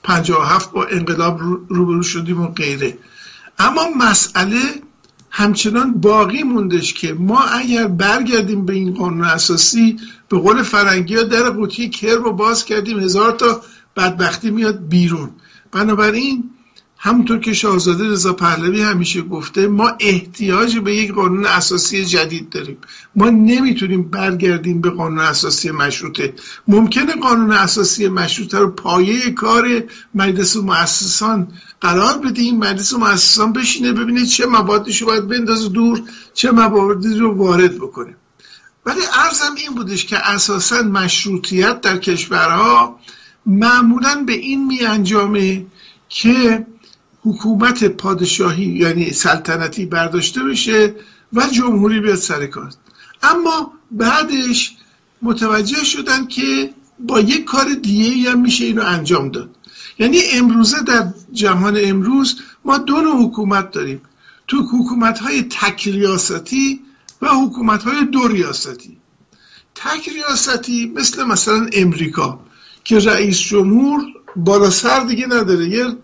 57 0.03 0.73
با 0.73 0.85
انقلاب 0.85 1.41
روبرو 1.69 2.03
شدیم 2.03 2.41
و 2.41 2.47
غیره. 2.47 2.99
اما 3.59 3.89
مسئله 3.99 4.61
همچنان 5.31 6.01
باقی 6.01 6.43
موندش 6.43 6.95
که 6.95 7.13
ما 7.13 7.43
اگر 7.43 7.87
برگردیم 7.87 8.67
به 8.67 8.73
این 8.73 8.95
قانون 8.95 9.25
اساسی 9.25 9.97
به 10.29 10.39
قول 10.39 10.63
فرنگی 10.63 11.17
ها 11.17 11.23
در 11.23 11.51
قوطی 11.51 11.91
کرم 11.91 12.25
رو 12.25 12.33
باز 12.33 12.65
کردیم 12.65 13.01
هزار 13.01 13.33
تا 13.33 13.61
بدبختی 13.97 14.51
میاد 14.51 14.89
بیرون. 14.89 15.31
بنابراین 15.73 16.51
همونطور 17.05 17.39
که 17.39 17.53
شاهزاده 17.53 18.09
رضا 18.09 18.33
پهلوی 18.33 18.83
همیشه 18.83 19.23
گفته 19.23 19.67
ما 19.67 19.93
احتیاج 20.01 20.79
به 20.79 20.97
یک 20.97 21.13
قانون 21.13 21.47
اساسی 21.47 22.05
جدید 22.05 22.51
داریم. 22.51 22.77
ما 23.17 23.31
نمی‌تونیم 23.31 24.03
برگردیم 24.03 24.81
به 24.81 24.91
قانون 24.91 25.19
اساسی 25.19 25.71
مشروطه. 25.71 26.35
ممکنه 26.69 27.15
قانون 27.15 27.53
اساسی 27.53 28.09
مشروطه 28.09 28.59
رو 28.59 28.71
پایه 28.71 29.31
کار 29.31 29.85
مجلس 30.15 30.57
مؤسسان 30.57 31.49
قرار 31.81 32.19
بدیم 32.19 32.59
مجلس 32.59 32.95
مؤسسان 32.95 33.53
بشینه 33.53 33.93
ببینه 33.93 34.27
چه 34.27 34.47
مبادی 34.47 34.99
رو 34.99 35.07
باید 35.07 35.29
بندازه 35.29 35.69
دور 35.69 36.03
چه 36.35 36.51
مبادی 36.51 37.15
رو 37.15 37.35
وارد 37.35 37.75
بکنه. 37.75 38.17
ولی 38.87 39.01
ارزم 39.25 39.55
این 39.57 39.75
بودش 39.75 40.05
که 40.07 40.31
اساسا 40.31 40.83
مشروطیت 40.83 41.81
در 41.81 41.97
کشورها 41.99 42.99
معمولا 43.47 44.25
به 44.27 44.33
این 44.33 44.67
می 44.67 44.81
انجامه 44.81 45.67
که 46.09 46.67
حکومت 47.25 47.85
پادشاهی 47.85 48.65
یعنی 48.65 49.11
سلطنتی 49.11 49.87
برداشته 49.87 50.43
بشه 50.43 50.95
و 51.33 51.47
جمهوری 51.47 52.01
بیاد 52.01 52.17
سر 52.17 52.47
کار. 52.47 52.71
اما 53.23 53.73
بعدش 53.91 54.77
متوجه 55.23 55.85
شدن 55.85 56.27
که 56.27 56.71
با 56.99 57.21
یک 57.21 57.45
کار 57.45 57.75
دیگه 57.83 58.31
هم 58.31 58.41
میشه 58.41 58.65
اینو 58.65 58.83
انجام 58.83 59.29
داد. 59.29 59.51
یعنی 59.99 60.19
امروزه 60.33 60.83
در 60.83 61.13
جهان 61.33 61.79
امروز 61.81 62.41
ما 62.65 62.79
دو 62.79 63.01
نوع 63.01 63.27
حکومت 63.27 63.71
داریم. 63.71 64.01
تو 64.49 64.63
حکومت 64.63 65.19
های 65.19 65.43
تک 65.43 65.89
ریاستی 65.89 66.81
و 67.23 67.29
حکومت 67.29 67.83
های 67.83 68.05
دو 68.05 68.29
ریاستی 68.29 68.97
تک 69.75 70.09
ریاستی 70.09 70.93
مثل 70.97 71.25
مثلا 71.25 71.69
امریکا 71.73 72.41
که 72.85 72.99
رئیس 72.99 73.39
جمهور 73.41 74.03
بالا 74.37 74.71
سر 74.71 75.01
دیگه 75.01 75.27
نداره. 75.27 75.69
یه 75.69 75.97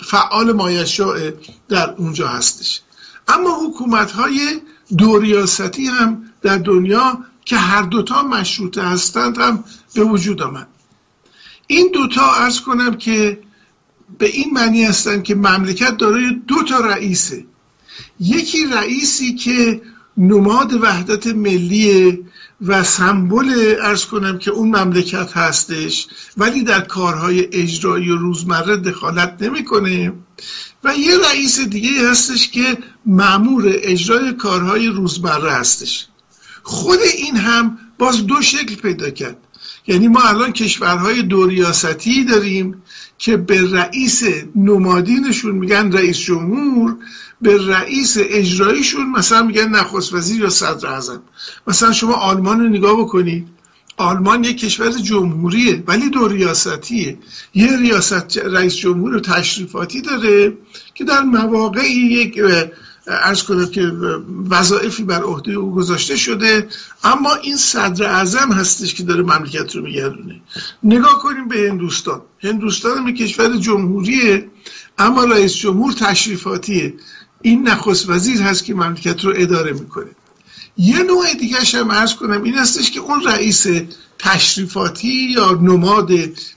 فعال 0.00 0.52
مایشاء 0.52 1.30
در 1.68 1.90
اونجا 1.90 2.28
هستش. 2.28 2.80
اما 3.28 3.66
حکومت 3.66 4.10
های 4.12 4.60
دو 4.98 5.18
ریاستی 5.18 5.86
هم 5.86 6.24
در 6.42 6.58
دنیا 6.58 7.18
که 7.44 7.56
هر 7.56 7.82
دوتا 7.82 8.22
مشروطه 8.22 8.82
هستند 8.82 9.38
هم 9.38 9.64
به 9.94 10.02
وجود 10.02 10.42
آمد. 10.42 10.68
این 11.66 11.90
دوتا 11.92 12.34
ارز 12.34 12.60
کنم 12.60 12.94
که 12.94 13.40
به 14.18 14.26
این 14.26 14.52
معنی 14.52 14.84
هستند 14.84 15.22
که 15.22 15.34
مملکت 15.34 15.96
دارای 15.96 16.40
دو 16.48 16.62
تا 16.62 16.78
رئیسه. 16.78 17.44
یکی 18.20 18.66
رئیسی 18.66 19.34
که 19.34 19.82
نماد 20.16 20.72
وحدت 20.72 21.26
ملی 21.26 22.18
و 22.66 22.84
سمبل 22.84 23.74
ارز 23.82 24.04
کنم 24.04 24.38
که 24.38 24.50
اون 24.50 24.68
مملکت 24.68 25.36
هستش 25.36 26.06
ولی 26.36 26.62
در 26.62 26.80
کارهای 26.80 27.48
اجرایی 27.52 28.10
و 28.10 28.16
روزمره 28.16 28.76
دخالت 28.76 29.36
نمی‌کنه. 29.40 30.12
و 30.84 30.94
یه 30.94 31.18
رئیس 31.30 31.60
دیگه 31.60 32.10
هستش 32.10 32.48
که 32.48 32.78
معمور 33.06 33.64
اجرای 33.66 34.32
کارهای 34.32 34.86
روزمره 34.86 35.52
هستش. 35.52 36.06
خود 36.62 36.98
این 37.16 37.36
هم 37.36 37.78
باز 37.98 38.26
دو 38.26 38.42
شکل 38.42 38.74
پیدا 38.74 39.10
کرد. 39.10 39.36
یعنی 39.86 40.08
ما 40.08 40.20
الان 40.20 40.52
کشورهای 40.52 41.22
دو 41.22 41.46
ریاستی 41.46 42.24
داریم 42.24 42.82
که 43.18 43.36
به 43.36 43.70
رئیس 43.72 44.22
نمادینشون 44.56 45.54
میگن 45.54 45.92
رئیس 45.92 46.18
جمهور 46.18 46.96
به 47.42 47.66
رئیس 47.66 48.16
اجراییشون 48.20 49.10
مثلا 49.10 49.42
میگن 49.42 49.68
نخست 49.68 50.12
وزیر 50.14 50.40
یا 50.40 50.50
صدر 50.50 50.88
اعظم. 50.88 51.22
مثلا 51.66 51.92
شما 51.92 52.14
آلمان 52.14 52.60
رو 52.60 52.68
نگاه 52.68 53.00
بکنید. 53.00 53.48
آلمان 53.96 54.44
یک 54.44 54.58
کشور 54.58 54.90
جمهوریه 54.90 55.82
ولی 55.86 56.10
دو 56.10 56.28
ریاستیه. 56.28 57.18
یه 57.54 57.76
ریاست 57.76 58.38
رئیس 58.38 58.76
جمهور 58.76 59.18
تشریفاتی 59.18 60.00
داره 60.00 60.52
که 60.94 61.04
در 61.04 61.22
مواقعی 61.22 61.90
یک 61.90 62.40
ارز 63.06 63.42
کنم 63.42 63.66
که 63.66 63.92
وظایفی 64.50 65.02
بر 65.02 65.22
عهده 65.22 65.52
او 65.52 65.74
گذاشته 65.74 66.16
شده. 66.16 66.68
اما 67.04 67.34
این 67.34 67.56
صدر 67.56 68.04
اعظم 68.04 68.52
هستش 68.52 68.94
که 68.94 69.02
داره 69.02 69.22
مملکت 69.22 69.76
رو 69.76 69.82
میگردونه. 69.82 70.40
نگاه 70.82 71.18
کنیم 71.22 71.48
به 71.48 71.68
هندوستان. 71.70 72.20
هندوستان 72.42 72.98
هم 72.98 73.14
کشور 73.14 73.56
جمهوریه 73.56 74.50
اما 74.98 75.24
رئیس 75.24 75.54
جمهور 75.54 75.92
تشریفاتیه. 75.92 76.94
این 77.42 77.68
نخست 77.68 78.08
وزیر 78.08 78.42
هست 78.42 78.64
که 78.64 78.74
مملکت 78.74 79.24
رو 79.24 79.32
اداره 79.36 79.72
می‌کنه. 79.72 80.10
یه 80.76 81.02
نوع 81.02 81.34
دیگه 81.34 81.56
هم 81.74 81.90
ارز 81.90 82.14
کنم 82.14 82.42
این 82.42 82.54
هستش 82.54 82.90
که 82.90 83.00
اون 83.00 83.22
رئیس 83.22 83.66
تشریفاتی 84.18 85.30
یا 85.30 85.52
نماد 85.52 86.10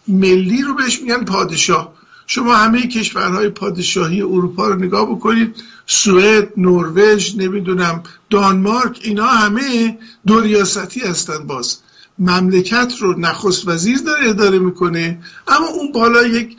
ملی 0.07 0.61
رو 0.61 0.73
بهش 0.73 1.01
میگن 1.01 1.25
پادشاه. 1.25 1.93
شما 2.27 2.55
همه 2.55 2.87
کشورهای 2.87 3.49
پادشاهی 3.49 4.21
اروپا 4.21 4.67
رو 4.67 4.75
نگاه 4.75 5.15
بکنید 5.15 5.55
سوئد، 5.85 6.49
نروژ، 6.57 7.35
نمی‌دونم 7.35 8.03
دانمارک 8.29 8.99
اینا 9.03 9.27
همه 9.27 9.97
دو 10.27 10.39
ریاستی 10.39 10.99
هستن 10.99 11.47
باز. 11.47 11.77
مملکت 12.19 12.93
رو 12.99 13.19
نخست 13.19 13.67
وزیر 13.67 13.97
داره 13.97 14.29
اداره 14.29 14.59
می‌کنه 14.59 15.19
اما 15.47 15.67
اون 15.67 15.91
بالا 15.91 16.23
یک 16.27 16.57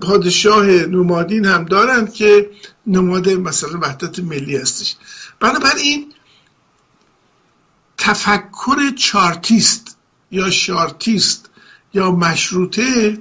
پادشاه 0.00 0.66
نمادین 0.66 1.44
هم 1.44 1.64
دارند 1.64 2.12
که 2.12 2.50
نماد 2.86 3.28
مثلا 3.28 3.78
وحدت 3.82 4.18
ملی 4.18 4.56
هستش. 4.56 4.96
بنابراین 5.40 6.12
تفکر 7.98 8.90
چارتیست 8.96 9.96
یا 10.30 10.50
شارتیست 10.50 11.50
یا 11.94 12.10
مشروطه 12.10 13.18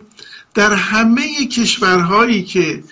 در 0.53 0.73
همه 0.73 1.45
کشورهایی 1.45 2.43
که 2.43 2.83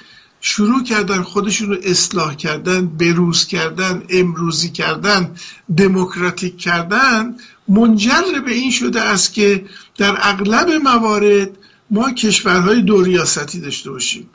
شروع 0.41 0.83
کردن 0.83 1.21
خودشون 1.21 1.69
رو 1.69 1.77
اصلاح 1.83 2.35
کردن 2.35 2.85
بروز 2.87 3.47
کردن 3.47 4.03
امروزی 4.09 4.69
کردن 4.69 5.35
دموکراتیک 5.77 6.57
کردن 6.57 7.35
منجر 7.67 8.39
به 8.45 8.51
این 8.51 8.71
شده 8.71 9.01
است 9.01 9.33
که 9.33 9.65
در 9.97 10.17
اغلب 10.21 10.69
موارد 10.69 11.49
ما 11.91 12.11
کشورهای 12.11 12.81
دو 12.81 13.01
ریاستی 13.01 13.59
داشته 13.59 13.91
باشیم. 13.91 14.29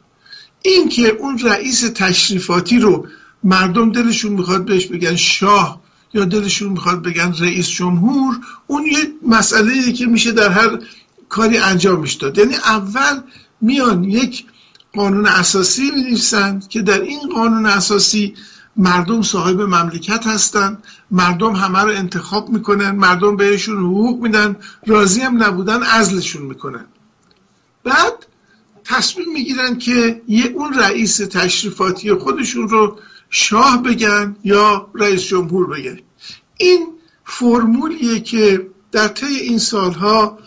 این 0.62 0.88
که 0.88 1.08
اون 1.08 1.38
رئیس 1.38 1.80
تشریفاتی 1.80 2.78
رو 2.78 3.06
مردم 3.44 3.92
دلشون 3.92 4.32
می‌خواد 4.32 4.64
بهش 4.64 4.86
بگن 4.86 5.16
شاه 5.16 5.80
یا 6.14 6.24
دلشون 6.24 6.72
می‌خواد 6.72 7.02
بگن 7.02 7.34
رئیس 7.38 7.68
جمهور 7.68 8.36
اون 8.66 8.86
یه 8.86 9.12
مسئله 9.28 9.92
که 9.92 10.06
میشه 10.06 10.32
در 10.32 10.48
هر 10.48 10.78
کاری 11.28 11.58
انجامش 11.58 12.12
داد 12.12 12.38
یعنی 12.38 12.54
اول 12.54 13.20
میان 13.60 14.04
یک 14.04 14.44
قانون 14.94 15.26
اساسی 15.26 15.90
می‌نویسند 15.90 16.68
که 16.68 16.82
در 16.82 17.00
این 17.00 17.20
قانون 17.34 17.66
اساسی 17.66 18.34
مردم 18.76 19.22
صاحب 19.22 19.60
مملکت 19.60 20.26
هستند 20.26 20.84
مردم 21.10 21.52
همه 21.52 21.82
رو 21.82 21.90
انتخاب 21.90 22.48
می‌کنن 22.48 22.90
مردم 22.90 23.36
بهشون 23.36 23.76
حقوق 23.76 24.22
میدن 24.22 24.56
راضی 24.86 25.20
هم 25.20 25.42
نبودن 25.42 25.82
ازلشون 25.82 26.42
می‌کنن. 26.42 26.84
بعد 27.84 28.26
تصمیم 28.84 29.32
می‌گیرن 29.32 29.78
که 29.78 30.22
یه 30.28 30.44
اون 30.44 30.74
رئیس 30.74 31.16
تشریفاتی 31.16 32.14
خودشون 32.14 32.68
رو 32.68 32.98
شاه 33.30 33.82
بگن 33.82 34.36
یا 34.44 34.90
رئیس 34.94 35.22
جمهور 35.22 35.66
بگن. 35.66 35.98
این 36.56 36.86
فرمولیه 37.24 38.20
که 38.20 38.66
در 38.92 39.08
طی 39.08 39.26
این 39.26 39.58
سالها 39.58 40.38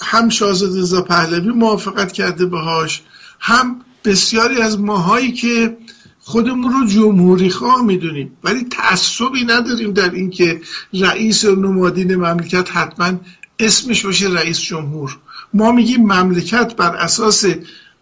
هم 0.00 0.28
شاهزاده 0.28 0.80
رضا 0.80 1.02
پهلوی 1.02 1.52
موافقت 1.52 2.12
کرده 2.12 2.46
باهاش 2.46 3.02
هم 3.40 3.80
بسیاری 4.04 4.60
از 4.60 4.80
ماهایی 4.80 5.32
که 5.32 5.76
خودمون 6.20 6.72
رو 6.72 6.86
جمهوری 6.86 7.50
خواه 7.50 7.84
می‌دونیم. 7.84 8.36
ولی 8.44 8.64
تعصبی 8.64 9.44
نداریم 9.44 9.92
در 9.92 10.10
اینکه 10.10 10.60
رئیس 10.92 11.44
نمادین 11.44 12.16
مملکت 12.16 12.76
حتما 12.76 13.12
اسمش 13.58 14.06
باشه 14.06 14.28
رئیس 14.28 14.60
جمهور. 14.60 15.18
ما 15.54 15.72
میگیم 15.72 16.00
مملکت 16.12 16.76
بر 16.76 16.96
اساس 16.96 17.44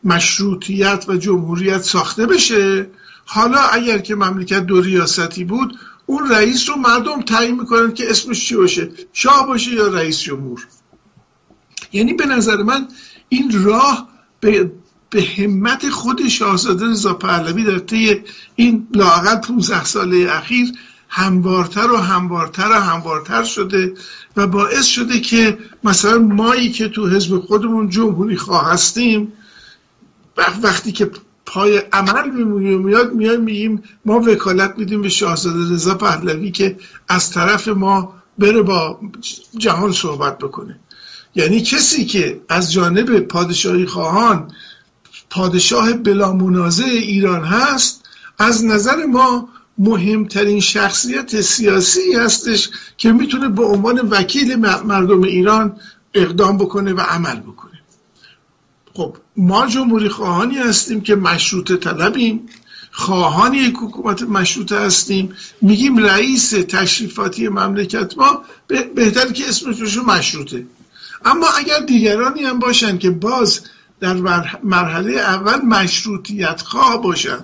مشروطیت 0.04 1.04
و 1.08 1.16
جمهوریت 1.16 1.82
ساخته 1.82 2.26
بشه. 2.26 2.86
حالا 3.24 3.60
اگر 3.60 3.98
که 3.98 4.14
مملکت 4.14 4.66
دو 4.66 4.80
ریاستی 4.80 5.44
بود 5.44 5.78
اون 6.06 6.30
رئیس 6.30 6.68
رو 6.68 6.76
مردم 6.76 7.22
تعیین 7.22 7.60
می‌کنن 7.60 7.94
که 7.94 8.10
اسمش 8.10 8.48
چی 8.48 8.56
باشه؟ 8.56 8.90
شاه 9.12 9.46
باشه 9.46 9.70
یا 9.70 9.88
رئیس 9.88 10.20
جمهور؟ 10.20 10.66
یعنی 11.92 12.12
به 12.12 12.26
نظر 12.26 12.56
من 12.62 12.88
این 13.28 13.64
راه 13.64 14.08
به, 14.40 14.72
به 15.10 15.22
همت 15.22 15.88
خود 15.88 16.28
شاهزاده 16.28 16.86
رضا 16.86 17.14
پهلوی 17.14 17.64
در 17.64 17.78
طی 17.78 18.22
این 18.56 18.88
لاقل 18.94 19.36
15 19.36 19.84
ساله 19.84 20.26
اخیر 20.30 20.72
هموارتر 21.08 21.90
و 21.90 21.96
هموارتر 21.96 22.70
و 22.70 22.74
هموارتر 22.74 23.44
شده 23.44 23.94
و 24.36 24.46
باعث 24.46 24.84
شده 24.84 25.20
که 25.20 25.58
مثلا 25.84 26.18
مایی 26.18 26.72
که 26.72 26.88
تو 26.88 27.08
حزب 27.08 27.40
خودمون 27.40 27.88
جمهوری 27.88 28.36
خواه 28.36 28.72
هستیم 28.72 29.32
وقتی 30.62 30.92
که 30.92 31.10
پای 31.46 31.82
عمل 31.92 32.30
میاد 32.30 33.12
میاد 33.12 33.40
میگیم 33.40 33.82
ما 34.04 34.20
وکالت 34.20 34.74
میدیم 34.78 35.02
به 35.02 35.08
شاهزاده 35.08 35.74
رضا 35.74 35.94
پهلوی 35.94 36.50
که 36.50 36.76
از 37.08 37.30
طرف 37.30 37.68
ما 37.68 38.14
بره 38.38 38.62
با 38.62 39.00
جهان 39.58 39.92
صحبت 39.92 40.38
بکنه. 40.38 40.78
یعنی 41.34 41.60
کسی 41.60 42.04
که 42.04 42.40
از 42.48 42.72
جانب 42.72 43.20
پادشاهی 43.20 43.86
خواهان 43.86 44.52
پادشاه 45.30 45.92
بلا 45.92 46.32
منازع 46.32 46.84
ایران 46.84 47.44
هست 47.44 48.04
از 48.38 48.64
نظر 48.64 49.06
ما 49.06 49.48
مهمترین 49.78 50.60
شخصیت 50.60 51.40
سیاسی 51.40 52.12
هستش 52.12 52.70
که 52.96 53.12
می‌تونه 53.12 53.48
به 53.48 53.64
عنوان 53.64 54.00
وکیل 54.00 54.56
مردم 54.84 55.22
ایران 55.22 55.80
اقدام 56.14 56.58
بکنه 56.58 56.92
و 56.92 57.00
عمل 57.00 57.40
بکنه. 57.40 57.80
خب 58.94 59.16
ما 59.36 59.66
جمهوری 59.66 60.08
خواهانی 60.08 60.58
هستیم 60.58 61.00
که 61.00 61.16
مشروط 61.16 61.72
طلبیم. 61.72 62.48
خواهان 62.90 63.54
یک 63.54 63.74
حکومت 63.82 64.22
مشروطه 64.22 64.78
هستیم. 64.78 65.34
میگیم 65.62 65.98
رئیس 65.98 66.50
تشریفاتی 66.50 67.48
مملکت 67.48 68.18
ما 68.18 68.44
بهتر 68.94 69.32
که 69.32 69.48
اسمش 69.48 69.96
مشروطه. 69.96 70.66
اما 71.24 71.46
اگر 71.58 71.78
دیگرانی 71.78 72.42
هم 72.42 72.58
باشن 72.58 72.98
که 72.98 73.10
باز 73.10 73.60
در 74.00 74.14
مرحله 74.62 75.12
اول 75.12 75.62
مشروطیت 75.62 76.60
خواه 76.60 77.02
باشن 77.02 77.38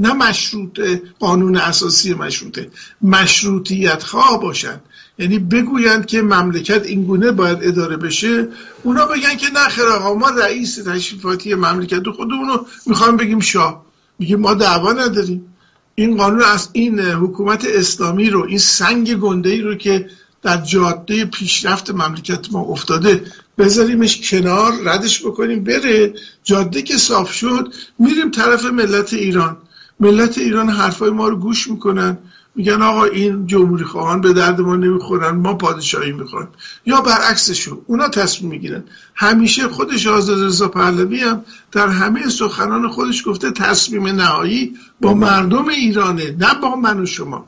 نه 0.00 0.12
مشروط 0.12 0.80
قانون 1.18 1.56
اساسی 1.56 2.14
مشروطه 2.14 2.70
مشروطیت 3.02 4.02
خواه 4.02 4.40
باشن. 4.40 4.80
یعنی 5.18 5.38
بگویند 5.38 6.06
که 6.06 6.22
مملکت 6.22 6.86
اینگونه 6.86 7.32
باید 7.32 7.58
اداره 7.62 7.96
بشه 7.96 8.48
اونا 8.82 9.06
بگن 9.06 9.36
که 9.36 9.46
نه 9.54 9.84
آقا 9.84 10.14
ما 10.14 10.28
رئیس 10.28 10.76
تشریفاتی 10.76 11.54
مملکت 11.54 12.08
خودمون 12.16 12.48
رو 12.48 12.66
می‌خوام 12.86 13.16
بگیم 13.16 13.40
شاه. 13.40 13.84
میگه 14.18 14.36
ما 14.36 14.54
دعوا 14.54 14.92
نداریم. 14.92 15.54
این 15.94 16.16
قانون 16.16 16.42
از 16.42 16.68
این 16.72 17.00
حکومت 17.00 17.64
اسلامی 17.64 18.30
رو 18.30 18.44
این 18.44 18.58
سنگ 18.58 19.14
گنده 19.14 19.50
ای 19.50 19.60
رو 19.60 19.74
که 19.74 20.08
در 20.42 20.56
جاده 20.56 21.24
پیشرفت 21.24 21.90
مملکت 21.90 22.52
ما 22.52 22.60
افتاده 22.60 23.24
بذاریمش 23.58 24.30
کنار 24.30 24.72
ردش 24.84 25.20
بکنیم 25.20 25.64
بره. 25.64 26.14
جاده 26.44 26.82
که 26.82 26.96
صاف 26.96 27.32
شد 27.32 27.74
میریم 27.98 28.30
طرف 28.30 28.64
ملت 28.64 29.12
ایران. 29.12 29.56
ملت 30.00 30.38
ایران 30.38 30.68
حرفای 30.68 31.10
ما 31.10 31.28
رو 31.28 31.36
گوش 31.36 31.68
می‌کنن. 31.68 32.18
میگن 32.54 32.82
آقا 32.82 33.04
این 33.04 33.46
جمهوری 33.46 33.84
خواهان 33.84 34.20
به 34.20 34.32
درد 34.32 34.60
ما 34.60 34.76
نمی‌خورن 34.76 35.36
ما 35.36 35.54
پادشاهی 35.54 36.12
می‌خوایم 36.12 36.48
یا 36.86 37.00
برعکسشون 37.00 37.78
اونا 37.86 38.08
تصمیم 38.08 38.50
می‌گیرن. 38.50 38.84
همیشه 39.14 39.68
خودش 39.68 40.06
آزاد 40.06 40.44
رضا 40.44 40.68
پهلوی 40.68 41.20
هم 41.20 41.44
در 41.72 41.88
همه 41.88 42.28
سخنان 42.28 42.88
خودش 42.88 43.28
گفته 43.28 43.50
تصمیم 43.50 44.06
نهایی 44.06 44.74
با 45.00 45.14
مردم 45.14 45.68
ایرانه 45.68 46.36
نه 46.38 46.54
با 46.62 46.76
من 46.76 47.00
و 47.00 47.06
شما. 47.06 47.46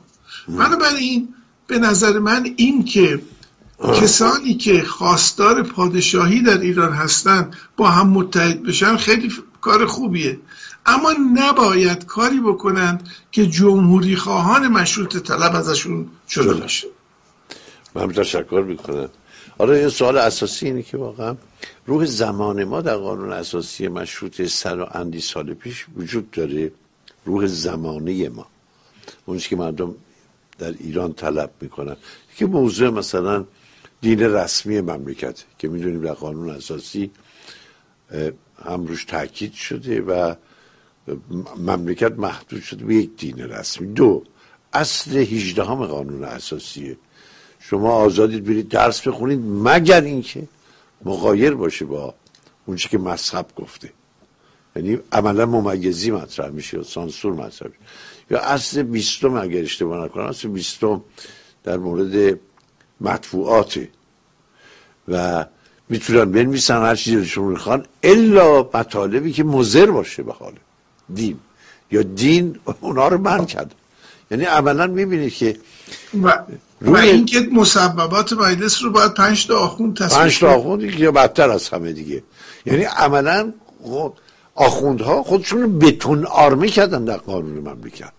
این 0.97 1.27
به 1.67 1.79
نظر 1.79 2.19
من 2.19 2.47
این 2.55 2.85
که 2.85 3.21
کسانی 4.01 4.53
که 4.53 4.83
خواستار 4.83 5.63
پادشاهی 5.63 6.41
در 6.41 6.57
ایران 6.57 6.93
هستند 6.93 7.55
با 7.77 7.89
هم 7.89 8.09
متحد 8.09 8.63
بشن 8.63 8.97
خیلی 8.97 9.31
کار 9.61 9.85
خوبیه. 9.85 10.39
اما 10.85 11.13
نباید 11.33 12.05
کاری 12.05 12.39
بکنند 12.39 13.09
که 13.31 13.47
جمهوری 13.47 14.15
خواهان 14.15 14.67
مشروط 14.67 15.17
طلب 15.17 15.55
ازشون 15.55 16.09
شده 16.29 16.53
باشه. 16.53 16.87
من 17.95 18.11
تشکر 18.11 18.63
می‌کنم. 18.67 19.09
آره 19.57 19.77
این 19.77 19.89
سوال 19.89 20.17
اساسی 20.17 20.65
اینه 20.65 20.83
که 20.83 20.97
واقعا 20.97 21.35
روح 21.85 22.05
زمان 22.05 22.63
ما 22.63 22.81
در 22.81 22.95
قانون 22.95 23.31
اساسی 23.31 23.87
مشروط 23.87 24.41
سر 24.41 24.79
و 24.79 24.87
اندی 24.91 25.19
سال 25.19 25.53
پیش 25.53 25.85
وجود 25.97 26.31
داره 26.31 26.71
روح 27.25 27.47
زمانه 27.47 28.29
ما. 28.29 28.47
اونی 29.25 29.39
که 29.39 29.55
مردم 29.55 29.95
در 30.59 30.73
ایران 30.79 31.13
طلب 31.13 31.51
می‌کنن. 31.61 31.95
که 32.35 32.45
موضوع 32.45 32.89
مثلا 32.89 33.45
دین 34.01 34.19
رسمی 34.19 34.81
مملکت 34.81 35.43
که 35.57 35.67
می‌دونیم 35.67 36.01
در 36.01 36.13
قانون 36.13 36.49
اساسی 36.49 37.11
هم 38.65 38.85
روش 38.85 39.05
تاکید 39.05 39.53
شده 39.53 40.01
و 40.01 40.35
مملکت 41.57 42.11
محدود 42.11 42.61
شده 42.61 42.85
به 42.85 42.95
یک 42.95 43.15
دین 43.17 43.39
رسمی. 43.39 43.87
دو 43.87 44.23
اصل 44.73 45.17
18 45.17 45.63
هم 45.63 45.85
قانون 45.85 46.23
اساسیه. 46.23 46.97
شما 47.59 47.91
آزادید 47.91 48.43
برید 48.43 48.69
درس 48.69 49.07
بخونید 49.07 49.39
مگر 49.39 50.01
اینکه 50.01 50.47
مقایر 51.05 51.53
باشه 51.53 51.85
با 51.85 52.13
اون 52.65 52.77
که 52.77 52.97
مذهب 52.97 53.45
گفته. 53.55 53.93
یعنی 54.75 54.99
عملا 55.11 55.45
ممیزی 55.45 56.11
مطرح 56.11 56.49
میشه 56.49 56.77
یا 56.77 56.83
سانسور 56.83 57.33
مطرح 57.33 57.67
میشه. 57.67 57.79
یا 58.31 58.39
اصل 58.39 58.83
بیستم 58.83 59.33
اگر 59.33 59.61
اشتباه 59.61 60.05
نکنم 60.05 60.25
اصل 60.25 60.47
بیستم 60.47 61.01
در 61.63 61.77
مورد 61.77 62.39
مطبوعاته 63.01 63.89
و 65.07 65.45
می‌تونن 65.89 66.31
بنویسن 66.31 66.81
هر 66.81 66.95
چیزی 66.95 67.15
دلشون 67.15 67.45
می‌خوان 67.45 67.85
الا 68.03 68.69
مطالبی 68.73 69.31
که 69.31 69.43
مزر 69.43 69.91
باشه 69.91 70.23
به 70.23 70.33
حال. 70.33 70.53
دین. 71.13 71.39
یا 71.91 72.01
دین 72.01 72.59
اونا 72.81 73.07
رو 73.07 73.17
من 73.17 73.45
کرد. 73.45 73.75
یعنی 74.31 74.43
عملا 74.43 74.87
می‌بینید 74.87 75.33
که 75.33 75.57
و. 76.23 76.39
و 76.81 76.95
اینکه 76.97 77.39
مسببات 77.51 78.33
مجلس 78.33 78.83
رو 78.83 78.91
باید 78.91 79.13
پنج 79.13 79.47
تا 79.47 79.59
آخوند 79.59 79.97
تصمیم 79.97 80.21
پنج 80.21 80.39
تا 80.39 80.55
آخوند 80.55 80.83
یا 80.83 81.11
بدتر 81.11 81.49
از 81.49 81.69
همه 81.69 81.91
دیگه. 81.91 82.23
یعنی 82.65 82.83
عملا 82.83 83.53
آخوندها 84.55 85.23
خودشون 85.23 85.79
بتون 85.79 86.25
آرمه 86.25 86.67
کردن 86.67 87.05
در 87.05 87.17
قانون 87.17 87.59
مملکت. 87.59 88.11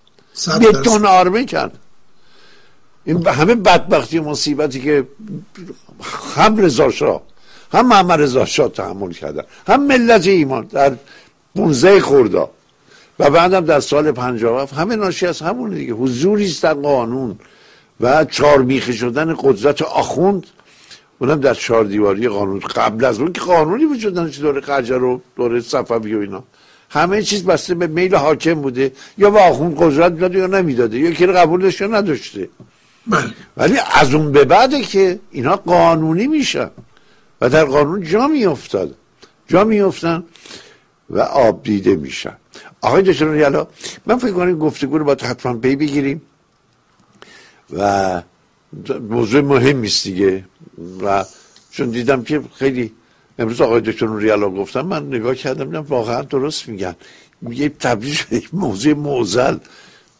بتون 0.60 1.06
آرمه 1.06 1.44
کرد 1.44 1.78
این 3.04 3.26
همه 3.26 3.54
بدبختی 3.54 4.18
و 4.18 4.22
مصیبتی 4.22 4.80
که 4.80 5.06
هم 6.36 6.56
رضا 6.56 6.90
شاه 6.90 7.22
هم 7.72 7.88
محمد 7.88 8.20
رضا 8.20 8.44
شاه 8.44 8.68
تحمل 8.68 9.12
کردن. 9.12 9.42
هم 9.66 9.86
ملت 9.86 10.26
ایمان 10.26 10.64
در 10.64 10.92
15 11.56 12.00
خوردا 12.00 12.50
و 13.18 13.30
بعدم 13.30 13.64
در 13.64 13.80
سال 13.80 14.12
57 14.12 14.74
همه 14.74 14.96
ناشی 14.96 15.26
از 15.26 15.40
همون 15.40 15.70
دیگه. 15.70 15.92
حضوری 15.92 16.46
است 16.46 16.62
در 16.62 16.74
قانون 16.74 17.38
و 18.00 18.24
چارمیخه 18.24 18.92
شدن 18.92 19.34
قدرت 19.38 19.82
آخوند 19.82 20.46
اونم 21.18 21.40
در 21.40 21.54
چهار 21.54 21.84
دیواری 21.84 22.28
قانون. 22.28 22.58
قبل 22.60 23.04
از 23.04 23.20
اون 23.20 23.32
که 23.32 23.40
قانونی 23.40 23.84
وجود 23.84 24.18
نداشت 24.18 24.40
دوره 24.40 24.60
قجر 24.60 25.02
و 25.02 25.20
دوره 25.36 25.60
صفوی 25.60 26.14
و 26.14 26.20
اینا. 26.20 26.44
همه 26.90 27.22
چیز 27.22 27.44
بسته 27.44 27.74
به 27.74 27.86
میل 27.86 28.14
حاکم 28.14 28.54
بوده. 28.54 28.92
یا 29.18 29.30
با 29.30 29.40
آخوند 29.40 29.76
قدرت 29.78 30.18
داده 30.18 30.38
یا 30.38 30.46
نمی‌داده. 30.46 30.98
یا 30.98 31.10
که 31.10 31.26
قبول 31.26 31.62
داشته 31.62 31.84
یا 31.84 31.90
نداشته. 31.90 32.48
بله. 33.06 33.24
ولی 33.56 33.78
از 33.94 34.14
اون 34.14 34.32
به 34.32 34.44
بعده 34.44 34.82
که 34.82 35.18
اینا 35.30 35.56
قانونی 35.56 36.26
میشن 36.26 36.70
و 37.40 37.48
در 37.48 37.64
قانون 37.64 38.02
جا 38.02 38.26
میافتاد. 38.26 38.94
جا 39.48 39.64
میافتن 39.64 40.24
و 41.10 41.20
آب 41.20 41.62
دیده 41.62 41.96
میشن. 41.96 42.36
آقای 42.84 43.02
دکتر 43.02 43.28
ریالا 43.32 43.66
من 44.06 44.18
فکر 44.18 44.32
کنم 44.32 44.58
گفتگو 44.58 44.98
رو 44.98 45.04
باید 45.04 45.22
حتما 45.22 45.54
پی 45.54 45.76
بگیریم 45.76 46.22
و 47.76 48.22
موضوع 49.00 49.40
مهم 49.40 49.82
است 49.82 50.04
دیگه. 50.04 50.44
و 51.02 51.24
چون 51.70 51.90
دیدم 51.90 52.22
که 52.22 52.42
خیلی 52.54 52.92
امروز 53.38 53.60
آقای 53.60 53.80
دکتر 53.80 54.16
ریالا 54.16 54.50
گفتم 54.50 54.80
من 54.80 55.06
نگاه 55.06 55.34
کردم 55.34 55.64
دیدم 55.64 55.86
واقعا 55.88 56.22
درست 56.22 56.68
میگن. 56.68 56.94
یه 57.50 57.68
تبدیل 57.68 58.14
شده 58.14 58.42
موضوع 58.52 58.94
موزل 58.94 59.56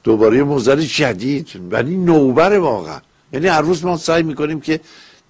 دوباره 0.05 0.43
موزل 0.43 0.81
جدید. 0.81 1.49
ولی 1.71 1.97
نوبر 1.97 2.59
واقعا. 2.59 3.01
یعنی 3.33 3.47
هر 3.47 3.61
روز 3.61 3.85
ما 3.85 3.97
سعی 3.97 4.23
می‌کنیم 4.23 4.61
که 4.61 4.81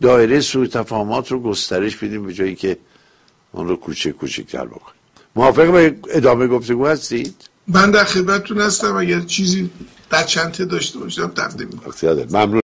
دایره 0.00 0.40
سوی 0.40 0.68
تفاهمات 0.68 1.32
رو 1.32 1.40
گسترش 1.40 1.96
بدیم 1.96 2.26
به 2.26 2.32
جایی 2.32 2.54
که 2.54 2.76
اون 3.52 3.68
رو 3.68 3.76
کوچک 3.76 4.10
کوچکتر 4.10 4.66
بکنیم. 4.66 4.93
موافق 5.36 5.72
به 5.72 5.94
ادامه 6.10 6.46
گفتگو 6.46 6.86
هستید؟ 6.86 7.34
من 7.68 7.90
در 7.90 8.04
خدمتتون 8.04 8.60
هستم 8.60 8.96
اگر 8.96 9.20
چیزی 9.20 9.70
در 10.10 10.22
چنته 10.22 10.64
داشته 10.64 10.98
باشم 10.98 11.28
تقدیم 11.28 11.80
ممنون. 12.30 12.60